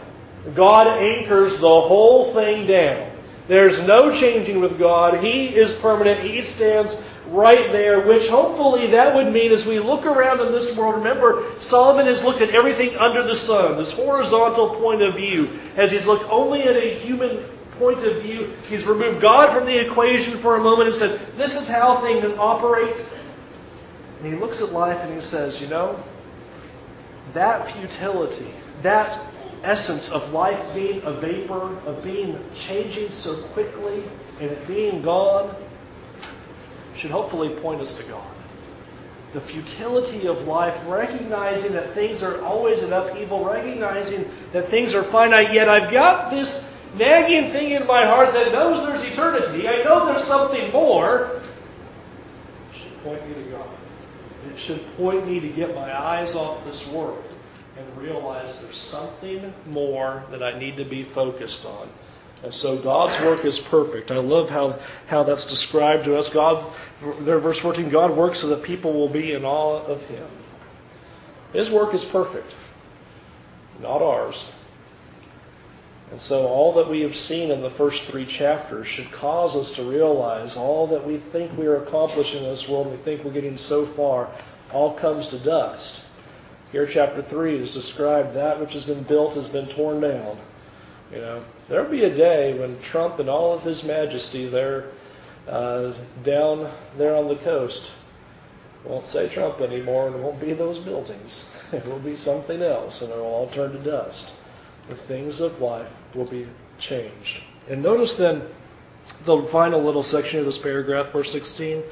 God 0.55 0.87
anchors 0.87 1.61
the 1.61 1.69
whole 1.69 2.33
thing 2.33 2.67
down. 2.67 3.11
There's 3.47 3.87
no 3.87 4.19
changing 4.19 4.61
with 4.61 4.79
God. 4.79 5.23
He 5.23 5.49
is 5.55 5.75
permanent. 5.75 6.21
He 6.21 6.41
stands 6.41 7.03
right 7.29 7.71
there, 7.73 8.07
which 8.07 8.29
hopefully 8.29 8.87
that 8.89 9.15
would 9.15 9.31
mean 9.31 9.53
as 9.53 9.67
we 9.67 9.79
look 9.79 10.07
around 10.07 10.41
in 10.41 10.51
this 10.53 10.75
world, 10.77 10.95
remember, 10.95 11.45
Solomon 11.59 12.07
has 12.07 12.25
looked 12.25 12.41
at 12.41 12.51
everything 12.51 12.97
under 12.97 13.23
the 13.23 13.37
sun, 13.37 13.77
this 13.77 13.93
horizontal 13.93 14.77
point 14.77 15.03
of 15.03 15.15
view, 15.15 15.51
as 15.77 15.91
he's 15.91 16.07
looked 16.07 16.31
only 16.31 16.63
at 16.63 16.77
a 16.77 16.95
human 16.95 17.37
point 17.79 18.03
of 18.05 18.23
view. 18.23 18.53
He's 18.69 18.85
removed 18.85 19.21
God 19.21 19.55
from 19.55 19.67
the 19.67 19.77
equation 19.77 20.39
for 20.39 20.57
a 20.57 20.61
moment 20.61 20.89
and 20.89 20.97
said, 20.97 21.21
This 21.37 21.61
is 21.61 21.69
how 21.69 21.97
things 22.01 22.25
operates. 22.39 23.20
And 24.23 24.33
he 24.33 24.39
looks 24.39 24.61
at 24.61 24.73
life 24.73 25.03
and 25.03 25.15
he 25.15 25.21
says, 25.23 25.61
You 25.61 25.69
know, 25.69 26.03
that 27.33 27.71
futility, 27.73 28.53
that 28.83 29.19
essence 29.63 30.13
of 30.13 30.33
life 30.33 30.61
being 30.75 31.03
a 31.05 31.13
vapor, 31.13 31.77
of 31.87 32.03
being 32.03 32.39
changing 32.55 33.11
so 33.11 33.35
quickly, 33.49 34.03
and 34.41 34.51
it 34.51 34.67
being 34.67 35.03
gone, 35.03 35.55
should 36.97 37.11
hopefully 37.11 37.49
point 37.49 37.81
us 37.81 37.97
to 37.99 38.03
God. 38.05 38.27
The 39.33 39.41
futility 39.41 40.27
of 40.27 40.47
life, 40.47 40.79
recognizing 40.87 41.73
that 41.73 41.93
things 41.93 42.23
are 42.23 42.43
always 42.43 42.83
in 42.83 42.93
upheaval, 42.93 43.45
recognizing 43.45 44.29
that 44.53 44.69
things 44.69 44.95
are 44.95 45.05
finite, 45.05 45.55
yet 45.55 45.69
I've 45.69 45.91
got 45.91 46.31
this 46.31 46.77
nagging 46.97 47.53
thing 47.53 47.71
in 47.71 47.87
my 47.87 48.05
heart 48.05 48.35
that 48.35 48.53
knows 48.53 48.87
there's 48.87 49.07
eternity. 49.07 49.69
I 49.69 49.83
know 49.85 50.07
there's 50.07 50.25
something 50.25 50.73
more. 50.73 51.41
Should 52.75 53.05
point 53.05 53.27
me 53.29 53.35
to 53.35 53.51
God. 53.51 53.70
It 54.49 54.59
should 54.59 54.97
point 54.97 55.27
me 55.27 55.41
to 55.41 55.49
get 55.49 55.75
my 55.75 55.99
eyes 55.99 56.35
off 56.35 56.65
this 56.65 56.87
world 56.89 57.25
and 57.77 58.03
realize 58.03 58.61
there's 58.61 58.77
something 58.77 59.53
more 59.67 60.25
that 60.31 60.43
I 60.43 60.59
need 60.59 60.77
to 60.79 60.85
be 60.85 61.03
focused 61.03 61.65
on. 61.65 61.89
And 62.43 62.55
so 62.55 62.77
God's 62.79 63.21
work 63.21 63.45
is 63.45 63.59
perfect. 63.59 64.11
I 64.11 64.17
love 64.17 64.49
how, 64.49 64.79
how 65.09 65.25
that's 65.25 65.45
described 65.45 66.05
to 66.05 66.17
us. 66.17 66.33
God, 66.33 66.65
there, 67.21 67.39
verse 67.39 67.59
14, 67.59 67.91
God 67.91 68.13
works 68.13 68.39
so 68.39 68.49
that 68.49 68.63
people 68.63 68.95
will 68.95 69.09
be 69.09 69.33
in 69.33 69.45
awe 69.45 69.85
of 69.85 70.03
Him. 70.09 70.27
His 71.53 71.71
work 71.71 71.93
is 71.93 72.05
perfect, 72.05 72.55
not 73.83 74.01
ours. 74.01 74.51
And 76.11 76.21
so 76.21 76.47
all 76.49 76.73
that 76.73 76.91
we 76.91 77.03
have 77.03 77.15
seen 77.15 77.53
in 77.53 77.63
the 77.63 77.71
first 77.71 78.05
three 78.05 78.27
chapters 78.27 78.87
should 78.87 79.13
cause 79.13 79.55
us 79.55 79.71
to 79.73 79.85
realize 79.85 80.57
all 80.57 80.89
that 80.89 81.07
we 81.07 81.19
think 81.19 81.57
we 81.57 81.67
are 81.67 81.83
accomplishing 81.83 82.43
in 82.43 82.51
this 82.51 82.69
world, 82.69 82.91
we 82.91 82.97
think 82.97 83.23
we're 83.23 83.31
getting 83.31 83.57
so 83.57 83.87
far, 83.87 84.29
all 84.73 84.93
comes 84.95 85.29
to 85.29 85.39
dust. 85.39 86.03
Here, 86.73 86.87
chapter 86.87 87.23
3 87.23 87.63
is 87.63 87.75
described 87.75 88.35
that 88.35 88.59
which 88.59 88.73
has 88.73 88.85
been 88.85 89.05
built 89.05 89.35
has 89.35 89.47
been 89.47 89.67
torn 89.67 90.01
down. 90.01 90.37
You 91.13 91.19
know, 91.19 91.45
there'll 91.69 91.91
be 91.91 92.05
a 92.05 92.15
day 92.15 92.59
when 92.59 92.81
Trump 92.81 93.21
and 93.21 93.29
all 93.29 93.53
of 93.53 93.63
his 93.63 93.85
majesty 93.85 94.47
there 94.47 94.87
uh, 95.49 95.93
down 96.25 96.73
there 96.97 97.15
on 97.15 97.29
the 97.29 97.37
coast 97.37 97.91
won't 98.85 99.07
say 99.07 99.29
Trump 99.29 99.61
anymore 99.61 100.07
and 100.07 100.17
it 100.17 100.23
won't 100.23 100.41
be 100.41 100.55
those 100.55 100.79
buildings. 100.79 101.49
It 101.73 101.87
will 101.87 101.99
be 101.99 102.17
something 102.17 102.63
else 102.63 103.03
and 103.03 103.13
it 103.13 103.17
will 103.17 103.25
all 103.25 103.49
turn 103.49 103.73
to 103.73 103.79
dust 103.79 104.40
the 104.91 104.97
things 104.97 105.41
of 105.41 105.61
life 105.61 105.89
will 106.15 106.25
be 106.27 106.47
changed. 106.79 107.43
And 107.69 107.83
notice 107.83 108.15
then 108.15 108.43
the 109.25 109.43
final 109.43 109.81
little 109.83 110.03
section 110.03 110.41
of 110.41 110.47
this 110.47 110.59
paragraph, 110.59 111.13
verse 111.13 111.33
16. 111.33 111.83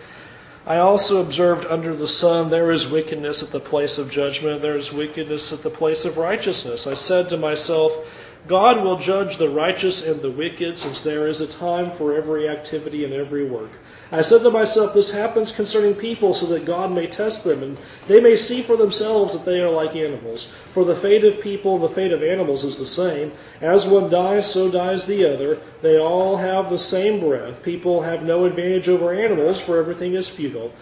I 0.67 0.79
also 0.79 1.23
observed 1.23 1.67
under 1.67 1.95
the 1.95 2.09
sun 2.09 2.51
there 2.51 2.71
is 2.71 2.89
wickedness 2.89 3.43
at 3.43 3.51
the 3.51 3.61
place 3.61 3.97
of 3.97 4.11
judgment, 4.11 4.61
there 4.61 4.77
is 4.77 4.93
wickedness 4.93 5.53
at 5.53 5.63
the 5.63 5.71
place 5.71 6.05
of 6.05 6.19
righteousness. 6.19 6.87
I 6.87 6.95
said 6.95 7.31
to 7.31 7.39
myself, 7.39 7.97
God 8.46 8.85
will 8.85 8.96
judge 8.96 9.37
the 9.37 9.51
righteous 9.51 10.07
and 10.07 10.22
the 10.22 10.31
wicked, 10.31 10.79
since 10.79 11.01
there 11.01 11.27
is 11.27 11.40
a 11.40 11.46
time 11.46 11.90
for 11.90 12.14
every 12.14 12.48
activity 12.48 13.05
and 13.05 13.12
every 13.12 13.44
work. 13.44 13.70
I 14.11 14.22
said 14.22 14.42
to 14.42 14.51
myself, 14.51 14.94
This 14.94 15.11
happens 15.11 15.53
concerning 15.53 15.94
people 15.94 16.33
so 16.33 16.46
that 16.46 16.64
God 16.64 16.92
may 16.92 17.07
test 17.07 17.44
them, 17.44 17.62
and 17.62 17.77
they 18.07 18.20
may 18.20 18.37
see 18.37 18.62
for 18.62 18.77
themselves 18.77 19.35
that 19.35 19.44
they 19.44 19.61
are 19.61 19.68
like 19.70 19.96
animals. 19.96 20.46
For 20.72 20.85
the 20.85 20.94
fate 20.94 21.24
of 21.24 21.42
people 21.42 21.74
and 21.74 21.85
the 21.85 21.88
fate 21.88 22.12
of 22.12 22.22
animals 22.22 22.64
is 22.64 22.79
the 22.79 22.87
same. 22.87 23.33
As 23.61 23.87
one 23.87 24.09
dies, 24.09 24.51
so 24.51 24.70
dies 24.70 25.05
the 25.05 25.24
other. 25.24 25.59
They 25.83 25.98
all 25.98 26.37
have 26.37 26.70
the 26.70 26.79
same 26.79 27.20
breath. 27.20 27.62
People 27.62 28.03
have 28.03 28.22
no 28.22 28.44
advantage 28.44 28.88
over 28.88 29.12
animals, 29.12 29.61
for 29.61 29.79
everything 29.79 30.14
is 30.14 30.29
futile. 30.29 30.72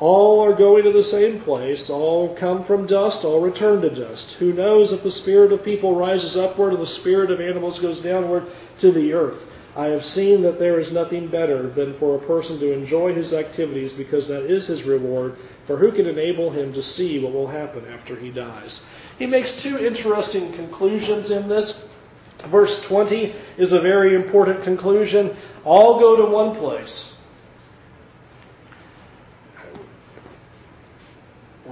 All 0.00 0.40
are 0.40 0.52
going 0.52 0.82
to 0.84 0.92
the 0.92 1.04
same 1.04 1.38
place. 1.38 1.88
All 1.88 2.34
come 2.34 2.64
from 2.64 2.86
dust. 2.86 3.24
All 3.24 3.40
return 3.40 3.80
to 3.82 3.90
dust. 3.90 4.32
Who 4.34 4.52
knows 4.52 4.92
if 4.92 5.04
the 5.04 5.10
spirit 5.10 5.52
of 5.52 5.64
people 5.64 5.94
rises 5.94 6.36
upward 6.36 6.72
and 6.72 6.82
the 6.82 6.86
spirit 6.86 7.30
of 7.30 7.40
animals 7.40 7.78
goes 7.78 8.00
downward 8.00 8.46
to 8.78 8.90
the 8.90 9.12
earth? 9.12 9.46
I 9.76 9.86
have 9.86 10.04
seen 10.04 10.42
that 10.42 10.58
there 10.58 10.78
is 10.78 10.92
nothing 10.92 11.28
better 11.28 11.68
than 11.68 11.94
for 11.94 12.16
a 12.16 12.26
person 12.26 12.58
to 12.58 12.72
enjoy 12.72 13.12
his 13.12 13.32
activities 13.32 13.92
because 13.92 14.26
that 14.28 14.44
is 14.44 14.66
his 14.66 14.82
reward. 14.84 15.36
For 15.66 15.76
who 15.76 15.92
can 15.92 16.08
enable 16.08 16.50
him 16.50 16.72
to 16.72 16.82
see 16.82 17.20
what 17.20 17.32
will 17.32 17.48
happen 17.48 17.84
after 17.92 18.16
he 18.16 18.30
dies? 18.30 18.86
He 19.18 19.26
makes 19.26 19.56
two 19.56 19.78
interesting 19.78 20.52
conclusions 20.52 21.30
in 21.30 21.48
this. 21.48 21.92
Verse 22.38 22.82
20 22.82 23.32
is 23.58 23.72
a 23.72 23.80
very 23.80 24.14
important 24.14 24.62
conclusion. 24.62 25.34
All 25.64 26.00
go 26.00 26.16
to 26.16 26.24
one 26.24 26.54
place. 26.54 27.14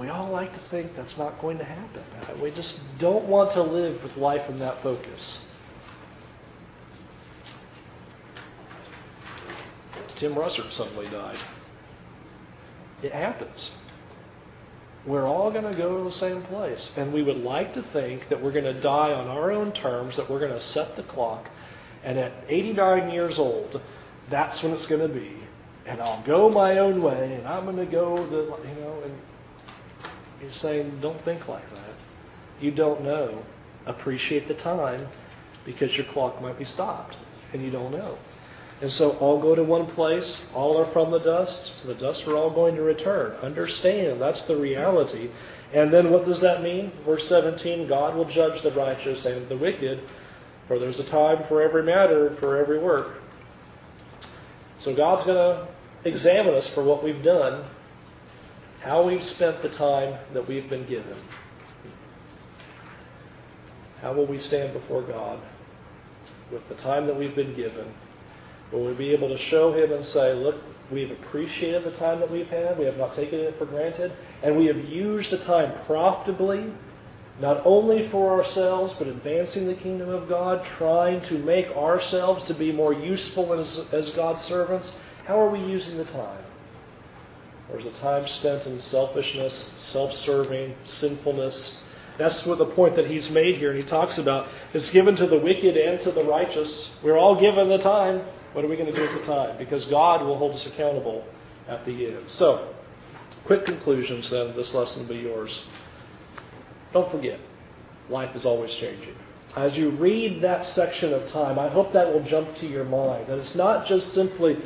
we 0.03 0.09
all 0.09 0.22
like 0.33 0.51
to 0.53 0.59
think 0.59 0.95
that's 0.95 1.17
not 1.17 1.39
going 1.39 1.59
to 1.59 1.63
happen. 1.63 2.03
We 2.41 2.51
just 2.51 2.99
don't 2.99 3.25
want 3.25 3.51
to 3.51 3.61
live 3.61 4.01
with 4.03 4.17
life 4.17 4.49
in 4.49 4.59
that 4.59 4.81
focus. 4.83 5.47
Tim 10.15 10.35
Russert 10.35 10.71
suddenly 10.71 11.07
died. 11.07 11.37
It 13.01 13.11
happens. 13.11 13.75
We're 15.05 15.25
all 15.25 15.51
going 15.51 15.69
to 15.69 15.77
go 15.77 15.97
to 15.97 16.03
the 16.03 16.11
same 16.11 16.41
place. 16.43 16.95
And 16.97 17.13
we 17.13 17.21
would 17.21 17.43
like 17.43 17.73
to 17.73 17.81
think 17.81 18.29
that 18.29 18.41
we're 18.41 18.51
going 18.51 18.65
to 18.65 18.73
die 18.73 19.11
on 19.11 19.27
our 19.27 19.51
own 19.51 19.71
terms, 19.71 20.17
that 20.17 20.29
we're 20.29 20.39
going 20.39 20.53
to 20.53 20.61
set 20.61 20.95
the 20.95 21.03
clock, 21.03 21.49
and 22.03 22.17
at 22.17 22.31
89 22.49 23.11
years 23.11 23.39
old, 23.39 23.81
that's 24.29 24.63
when 24.63 24.73
it's 24.73 24.87
going 24.87 25.01
to 25.01 25.13
be. 25.13 25.31
And 25.85 26.01
I'll 26.01 26.21
go 26.21 26.49
my 26.49 26.77
own 26.77 27.01
way, 27.01 27.35
and 27.35 27.47
I'm 27.47 27.65
going 27.65 27.77
to 27.77 27.85
go 27.85 28.15
the, 28.25 28.43
you 28.67 28.81
know, 28.81 28.82
He's 30.43 30.55
saying, 30.55 30.99
don't 31.01 31.19
think 31.21 31.47
like 31.47 31.69
that. 31.73 31.93
You 32.59 32.71
don't 32.71 33.03
know. 33.03 33.43
Appreciate 33.85 34.47
the 34.47 34.53
time 34.53 35.07
because 35.65 35.95
your 35.95 36.05
clock 36.05 36.41
might 36.41 36.57
be 36.57 36.65
stopped 36.65 37.17
and 37.53 37.61
you 37.63 37.71
don't 37.71 37.91
know. 37.91 38.17
And 38.81 38.91
so 38.91 39.11
all 39.11 39.39
go 39.39 39.55
to 39.55 39.63
one 39.63 39.85
place, 39.85 40.49
all 40.53 40.77
are 40.77 40.85
from 40.85 41.11
the 41.11 41.19
dust, 41.19 41.79
to 41.79 41.87
the 41.87 41.93
dust 41.93 42.27
we're 42.27 42.35
all 42.35 42.49
going 42.49 42.75
to 42.75 42.81
return. 42.81 43.31
Understand, 43.41 44.21
that's 44.21 44.41
the 44.41 44.57
reality. 44.57 45.29
And 45.73 45.91
then 45.91 46.11
what 46.11 46.25
does 46.25 46.41
that 46.41 46.61
mean? 46.61 46.91
Verse 47.05 47.27
17 47.27 47.87
God 47.87 48.15
will 48.15 48.25
judge 48.25 48.61
the 48.61 48.71
righteous 48.71 49.25
and 49.25 49.47
the 49.47 49.55
wicked, 49.55 50.01
for 50.67 50.77
there's 50.77 50.99
a 50.99 51.05
time 51.05 51.43
for 51.43 51.61
every 51.61 51.83
matter, 51.83 52.31
for 52.31 52.57
every 52.57 52.79
work. 52.79 53.21
So 54.79 54.93
God's 54.93 55.23
going 55.23 55.37
to 55.37 55.67
examine 56.03 56.53
us 56.53 56.67
for 56.67 56.83
what 56.83 57.03
we've 57.03 57.23
done 57.23 57.63
how 58.83 59.01
we've 59.01 59.23
spent 59.23 59.61
the 59.61 59.69
time 59.69 60.13
that 60.33 60.45
we've 60.45 60.69
been 60.69 60.85
given. 60.85 61.15
How 64.01 64.11
will 64.11 64.25
we 64.25 64.37
stand 64.37 64.73
before 64.73 65.01
God 65.01 65.39
with 66.51 66.67
the 66.67 66.75
time 66.75 67.07
that 67.07 67.15
we've 67.15 67.35
been 67.35 67.55
given? 67.55 67.85
Will 68.73 68.83
we 68.83 68.93
be 68.93 69.11
able 69.11 69.29
to 69.29 69.37
show 69.37 69.71
Him 69.71 69.93
and 69.93 70.05
say, 70.05 70.33
look, 70.33 70.61
we've 70.91 71.11
appreciated 71.11 71.85
the 71.85 71.91
time 71.91 72.19
that 72.19 72.29
we've 72.29 72.49
had, 72.49 72.77
we 72.77 72.83
have 72.83 72.97
not 72.97 73.13
taken 73.13 73.39
it 73.39 73.57
for 73.57 73.65
granted, 73.65 74.11
and 74.41 74.57
we 74.57 74.65
have 74.65 74.89
used 74.89 75.31
the 75.31 75.37
time 75.37 75.71
profitably, 75.85 76.69
not 77.39 77.61
only 77.65 78.05
for 78.05 78.37
ourselves, 78.37 78.93
but 78.93 79.07
advancing 79.07 79.65
the 79.65 79.75
kingdom 79.75 80.09
of 80.09 80.27
God, 80.27 80.65
trying 80.65 81.21
to 81.21 81.39
make 81.39 81.69
ourselves 81.77 82.43
to 82.45 82.53
be 82.53 82.73
more 82.73 82.93
useful 82.93 83.53
as, 83.53 83.93
as 83.93 84.09
God's 84.09 84.41
servants? 84.41 84.99
How 85.23 85.39
are 85.39 85.49
we 85.49 85.59
using 85.59 85.95
the 85.95 86.03
time? 86.03 86.43
There's 87.69 87.85
a 87.85 87.91
time 87.91 88.27
spent 88.27 88.67
in 88.67 88.79
selfishness, 88.79 89.55
self 89.55 90.13
serving, 90.13 90.75
sinfulness. 90.83 91.83
That's 92.17 92.45
what 92.45 92.57
the 92.57 92.65
point 92.65 92.95
that 92.95 93.07
he's 93.07 93.31
made 93.31 93.57
here. 93.57 93.71
And 93.71 93.79
he 93.79 93.85
talks 93.85 94.17
about 94.17 94.47
is 94.73 94.91
given 94.91 95.15
to 95.15 95.25
the 95.25 95.39
wicked 95.39 95.77
and 95.77 95.99
to 96.01 96.11
the 96.11 96.23
righteous. 96.23 96.95
We're 97.01 97.17
all 97.17 97.39
given 97.39 97.69
the 97.69 97.79
time. 97.79 98.21
What 98.53 98.63
are 98.63 98.67
we 98.67 98.75
going 98.75 98.91
to 98.91 98.95
do 98.95 99.01
with 99.01 99.25
the 99.25 99.33
time? 99.33 99.57
Because 99.57 99.85
God 99.85 100.23
will 100.23 100.37
hold 100.37 100.53
us 100.53 100.67
accountable 100.67 101.25
at 101.67 101.85
the 101.85 102.07
end. 102.07 102.29
So, 102.29 102.67
quick 103.45 103.65
conclusions 103.65 104.29
then. 104.29 104.55
This 104.55 104.75
lesson 104.75 105.07
will 105.07 105.15
be 105.15 105.21
yours. 105.21 105.65
Don't 106.91 107.09
forget, 107.09 107.39
life 108.09 108.35
is 108.35 108.45
always 108.45 108.73
changing. 108.73 109.15
As 109.55 109.75
you 109.77 109.89
read 109.89 110.41
that 110.41 110.65
section 110.65 111.13
of 111.13 111.27
time, 111.27 111.57
I 111.57 111.67
hope 111.67 111.93
that 111.93 112.11
will 112.11 112.23
jump 112.23 112.55
to 112.55 112.67
your 112.67 112.85
mind. 112.85 113.27
That 113.27 113.39
it's 113.39 113.55
not 113.55 113.87
just 113.87 114.13
simply 114.13 114.57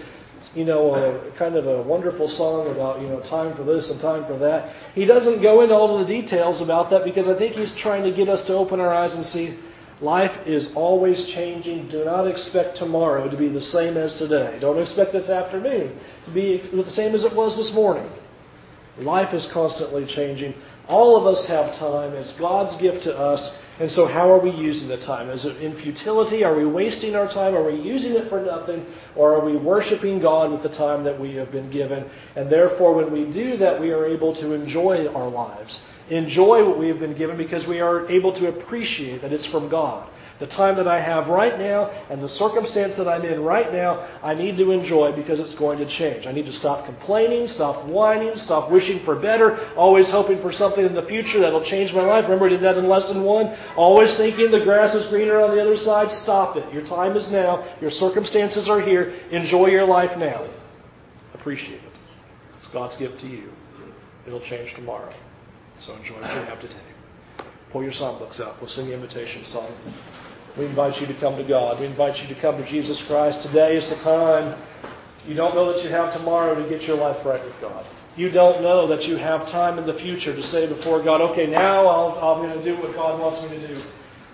you 0.56 0.66
know, 0.66 0.96
a, 0.96 1.32
kind 1.32 1.56
of 1.56 1.68
a 1.68 1.82
wonderful 1.82 2.28
song 2.28 2.68
about, 2.72 3.02
you 3.02 3.08
know, 3.08 3.20
time 3.20 3.54
for 3.56 3.64
this 3.64 3.92
and 3.92 4.00
time 4.00 4.26
for 4.26 4.38
that. 4.38 4.74
He 4.96 5.06
doesn't 5.06 5.42
go 5.42 5.62
into 5.62 5.74
all 5.74 5.98
of 5.98 6.06
the 6.06 6.22
details 6.22 6.62
about 6.62 6.90
that 6.92 7.04
because 7.04 7.28
I 7.28 7.34
think 7.34 7.56
he's 7.56 7.76
trying 7.76 8.04
to 8.04 8.12
get 8.12 8.30
us 8.30 8.46
to 8.48 8.54
open 8.54 8.80
our 8.80 8.94
eyes 8.94 9.16
and 9.16 9.26
see 9.26 9.54
Life 10.00 10.46
is 10.46 10.76
always 10.76 11.26
changing. 11.26 11.88
Do 11.88 12.06
not 12.06 12.28
expect 12.28 12.76
tomorrow 12.76 13.28
to 13.28 13.36
be 13.36 13.48
the 13.48 13.62
same 13.62 13.98
as 13.98 14.14
today. 14.14 14.56
Don't 14.60 14.78
expect 14.78 15.12
this 15.12 15.30
afternoon 15.30 15.98
to 16.26 16.30
be 16.30 16.58
the 16.58 16.88
same 16.88 17.16
as 17.16 17.24
it 17.24 17.34
was 17.34 17.58
this 17.58 17.74
morning. 17.74 18.08
Life 19.00 19.34
is 19.34 19.48
constantly 19.48 20.06
changing. 20.06 20.54
All 20.88 21.18
of 21.18 21.26
us 21.26 21.46
have 21.48 21.74
time. 21.74 22.14
It's 22.14 22.38
God's 22.38 22.76
gift 22.76 23.04
to 23.04 23.18
us. 23.18 23.64
And 23.80 23.92
so, 23.92 24.08
how 24.08 24.32
are 24.32 24.40
we 24.40 24.52
using 24.52 24.88
the 24.88 24.98
time? 24.98 25.30
Is 25.30 25.46
it 25.46 25.62
in 25.62 25.74
futility? 25.74 26.44
Are 26.44 26.56
we 26.56 26.66
wasting 26.66 27.16
our 27.16 27.28
time? 27.28 27.56
Are 27.56 27.64
we 27.64 27.76
using 27.76 28.16
it 28.16 28.28
for 28.28 28.42
nothing? 28.42 28.86
Or 29.16 29.36
are 29.36 29.46
we 29.46 29.56
worshiping 29.56 30.20
God 30.20 30.52
with 30.52 30.64
the 30.64 30.70
time 30.70 31.04
that 31.04 31.20
we 31.20 31.34
have 31.36 31.52
been 31.52 31.70
given? 31.70 32.10
And 32.36 32.50
therefore, 32.50 32.94
when 32.94 33.12
we 33.12 33.26
do 33.26 33.58
that, 33.58 33.80
we 33.80 33.92
are 33.92 34.06
able 34.06 34.34
to 34.36 34.54
enjoy 34.54 35.08
our 35.14 35.28
lives 35.28 35.88
enjoy 36.10 36.64
what 36.64 36.78
we 36.78 36.88
have 36.88 37.00
been 37.00 37.14
given 37.14 37.38
because 37.38 37.68
we 37.68 37.82
are 37.82 38.10
able 38.10 38.32
to 38.34 38.48
appreciate 38.48 39.22
that 39.22 39.34
it's 39.34 39.46
from 39.46 39.68
God. 39.68 40.08
The 40.40 40.46
time 40.48 40.76
that 40.76 40.88
I 40.88 41.00
have 41.00 41.30
right 41.30 41.58
now 41.58 41.90
and 42.12 42.22
the 42.22 42.30
circumstance 42.30 42.96
that 42.98 43.08
I'm 43.08 43.26
in 43.26 43.44
right 43.44 43.74
now, 43.74 44.06
I 44.22 44.36
need 44.36 44.58
to 44.58 44.72
enjoy 44.72 45.12
because 45.12 45.40
it's 45.40 45.56
going 45.56 45.80
to 45.80 45.86
change. 45.86 46.28
I 46.28 46.32
need 46.32 46.46
to 46.46 46.54
stop 46.54 46.86
complaining, 46.86 47.48
stop 47.48 47.86
whining, 47.86 48.36
stop 48.38 48.70
wishing 48.70 49.00
for 49.00 49.16
better, 49.16 49.60
always 49.76 50.12
hoping 50.12 50.38
for 50.38 50.52
something 50.52 50.86
in 50.86 50.94
the 50.94 51.02
future 51.02 51.40
that'll 51.40 51.64
change 51.64 51.92
my 51.94 52.04
life. 52.04 52.26
Remember, 52.26 52.46
we 52.46 52.50
did 52.50 52.62
that 52.62 52.78
in 52.78 52.88
lesson 52.88 53.24
one? 53.24 53.52
Always 53.76 54.14
thinking 54.14 54.52
the 54.52 54.60
grass 54.60 54.94
is 54.94 55.08
greener 55.08 55.42
on 55.42 55.56
the 55.56 55.62
other 55.62 55.78
side. 55.78 56.12
Stop 56.12 56.56
it. 56.56 56.72
Your 56.72 56.84
time 56.84 57.16
is 57.16 57.32
now. 57.32 57.64
Your 57.82 57.92
circumstances 57.92 58.70
are 58.70 58.80
here. 58.80 59.14
Enjoy 59.32 59.68
your 59.68 59.86
life 59.86 60.18
now. 60.18 60.46
Appreciate 61.34 61.76
it. 61.76 61.92
It's 62.58 62.68
God's 62.68 62.96
gift 62.96 63.22
to 63.22 63.28
you. 63.28 63.52
It'll 64.28 64.40
change 64.40 64.76
tomorrow. 64.76 65.10
So 65.80 65.96
enjoy 65.96 66.16
what 66.16 66.34
you 66.36 66.42
have 66.42 66.60
today. 66.60 66.76
Pull 67.72 67.84
your 67.84 67.92
songbooks 67.92 68.40
out. 68.40 68.60
We'll 68.62 68.70
sing 68.70 68.88
the 68.88 68.94
invitation 68.94 69.44
song. 69.44 69.68
We 70.58 70.66
invite 70.66 71.00
you 71.00 71.08
to 71.08 71.14
come 71.14 71.38
to 71.38 71.44
God. 71.44 71.80
We 71.80 71.86
invite 71.86 72.22
you 72.22 72.28
to 72.34 72.42
come 72.42 72.58
to 72.58 72.64
Jesus 72.64 73.06
Christ. 73.06 73.42
Today 73.42 73.76
is 73.76 73.90
the 73.90 73.96
time. 73.96 74.58
You 75.28 75.36
don't 75.36 75.54
know 75.54 75.72
that 75.72 75.84
you 75.84 75.90
have 75.92 76.12
tomorrow 76.14 76.56
to 76.56 76.68
get 76.68 76.88
your 76.88 76.98
life 76.98 77.24
right 77.26 77.44
with 77.44 77.60
God. 77.62 77.86
You 78.16 78.32
don't 78.32 78.64
know 78.64 78.88
that 78.88 79.08
you 79.08 79.18
have 79.18 79.48
time 79.48 79.78
in 79.78 79.86
the 79.86 79.94
future 79.94 80.34
to 80.34 80.42
say 80.42 80.68
before 80.68 81.00
God, 81.02 81.22
okay, 81.22 81.46
now 81.46 81.86
i 81.86 82.34
am 82.34 82.42
going 82.42 82.58
to 82.58 82.64
do 82.64 82.76
what 82.82 82.96
God 82.96 83.20
wants 83.20 83.48
me 83.48 83.60
to 83.60 83.68
do. 83.68 83.82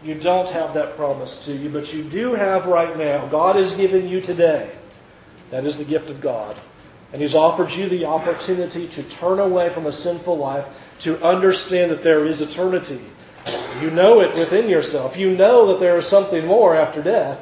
You 0.06 0.16
don't 0.16 0.50
have 0.52 0.74
that 0.76 0.96
promise 0.96 1.44
to 1.46 1.54
you, 1.54 1.70
but 1.70 1.94
you 1.94 2.04
do 2.04 2.34
have 2.34 2.68
right 2.68 2.98
now. 2.98 3.26
God 3.28 3.58
has 3.58 3.76
given 3.76 4.08
you 4.08 4.22
today. 4.22 4.70
That 5.50 5.66
is 5.66 5.78
the 5.78 5.84
gift 5.84 6.10
of 6.10 6.22
God. 6.22 6.56
And 7.12 7.22
He's 7.22 7.36
offered 7.36 7.72
you 7.72 7.90
the 7.90 8.06
opportunity 8.06 8.88
to 8.88 9.04
turn 9.04 9.40
away 9.40 9.70
from 9.70 9.88
a 9.88 9.94
sinful 9.94 10.38
life 10.38 10.66
to 11.00 11.22
understand 11.22 11.92
that 11.92 12.04
there 12.04 12.26
is 12.26 12.42
eternity. 12.42 13.02
You 13.82 13.92
know 13.92 14.22
it 14.22 14.36
within 14.36 14.70
yourself. 14.70 15.18
You 15.18 15.36
know 15.36 15.68
that 15.68 15.80
there 15.80 15.98
is 15.98 16.08
something 16.08 16.46
more 16.46 16.76
after 16.76 17.02
death. 17.02 17.40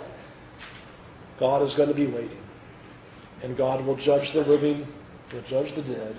God 1.39 1.61
is 1.61 1.73
going 1.73 1.89
to 1.89 1.95
be 1.95 2.07
waiting. 2.07 2.37
And 3.43 3.57
God 3.57 3.85
will 3.85 3.95
judge 3.95 4.31
the 4.31 4.41
living, 4.41 4.87
will 5.33 5.41
judge 5.41 5.73
the 5.73 5.81
dead, 5.81 6.15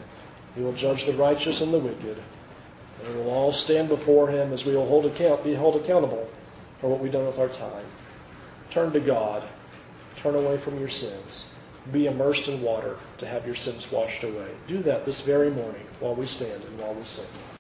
He 0.55 0.61
will 0.61 0.72
judge 0.72 1.05
the 1.05 1.12
righteous 1.12 1.61
and 1.61 1.72
the 1.72 1.78
wicked. 1.78 2.22
And 3.05 3.14
we 3.14 3.22
will 3.22 3.30
all 3.30 3.53
stand 3.53 3.89
before 3.89 4.28
Him 4.28 4.53
as 4.53 4.64
we 4.64 4.74
will 4.74 4.87
hold 4.87 5.07
account, 5.07 5.45
be 5.45 5.55
held 5.55 5.76
accountable 5.76 6.28
for 6.80 6.91
what 6.91 7.01
we've 7.01 7.12
done 7.12 7.26
with 7.26 7.39
our 7.39 7.49
time. 7.49 7.85
Turn 8.70 8.93
to 8.93 9.01
God. 9.01 9.43
Turn 10.16 10.35
away 10.35 10.57
from 10.57 10.78
your 10.78 10.89
sins. 10.89 11.55
Be 11.91 12.07
immersed 12.07 12.49
in 12.49 12.62
water 12.62 12.97
to 13.18 13.26
have 13.26 13.45
your 13.45 13.57
sins 13.57 13.91
washed 13.91 14.22
away. 14.22 14.49
Do 14.68 14.83
that 14.83 15.05
this 15.05 15.20
very 15.20 15.51
morning 15.51 15.85
while 16.01 16.14
we 16.14 16.26
stand 16.26 16.62
and 16.62 16.80
while 16.80 16.95
we 16.95 17.05
sing. 17.05 17.26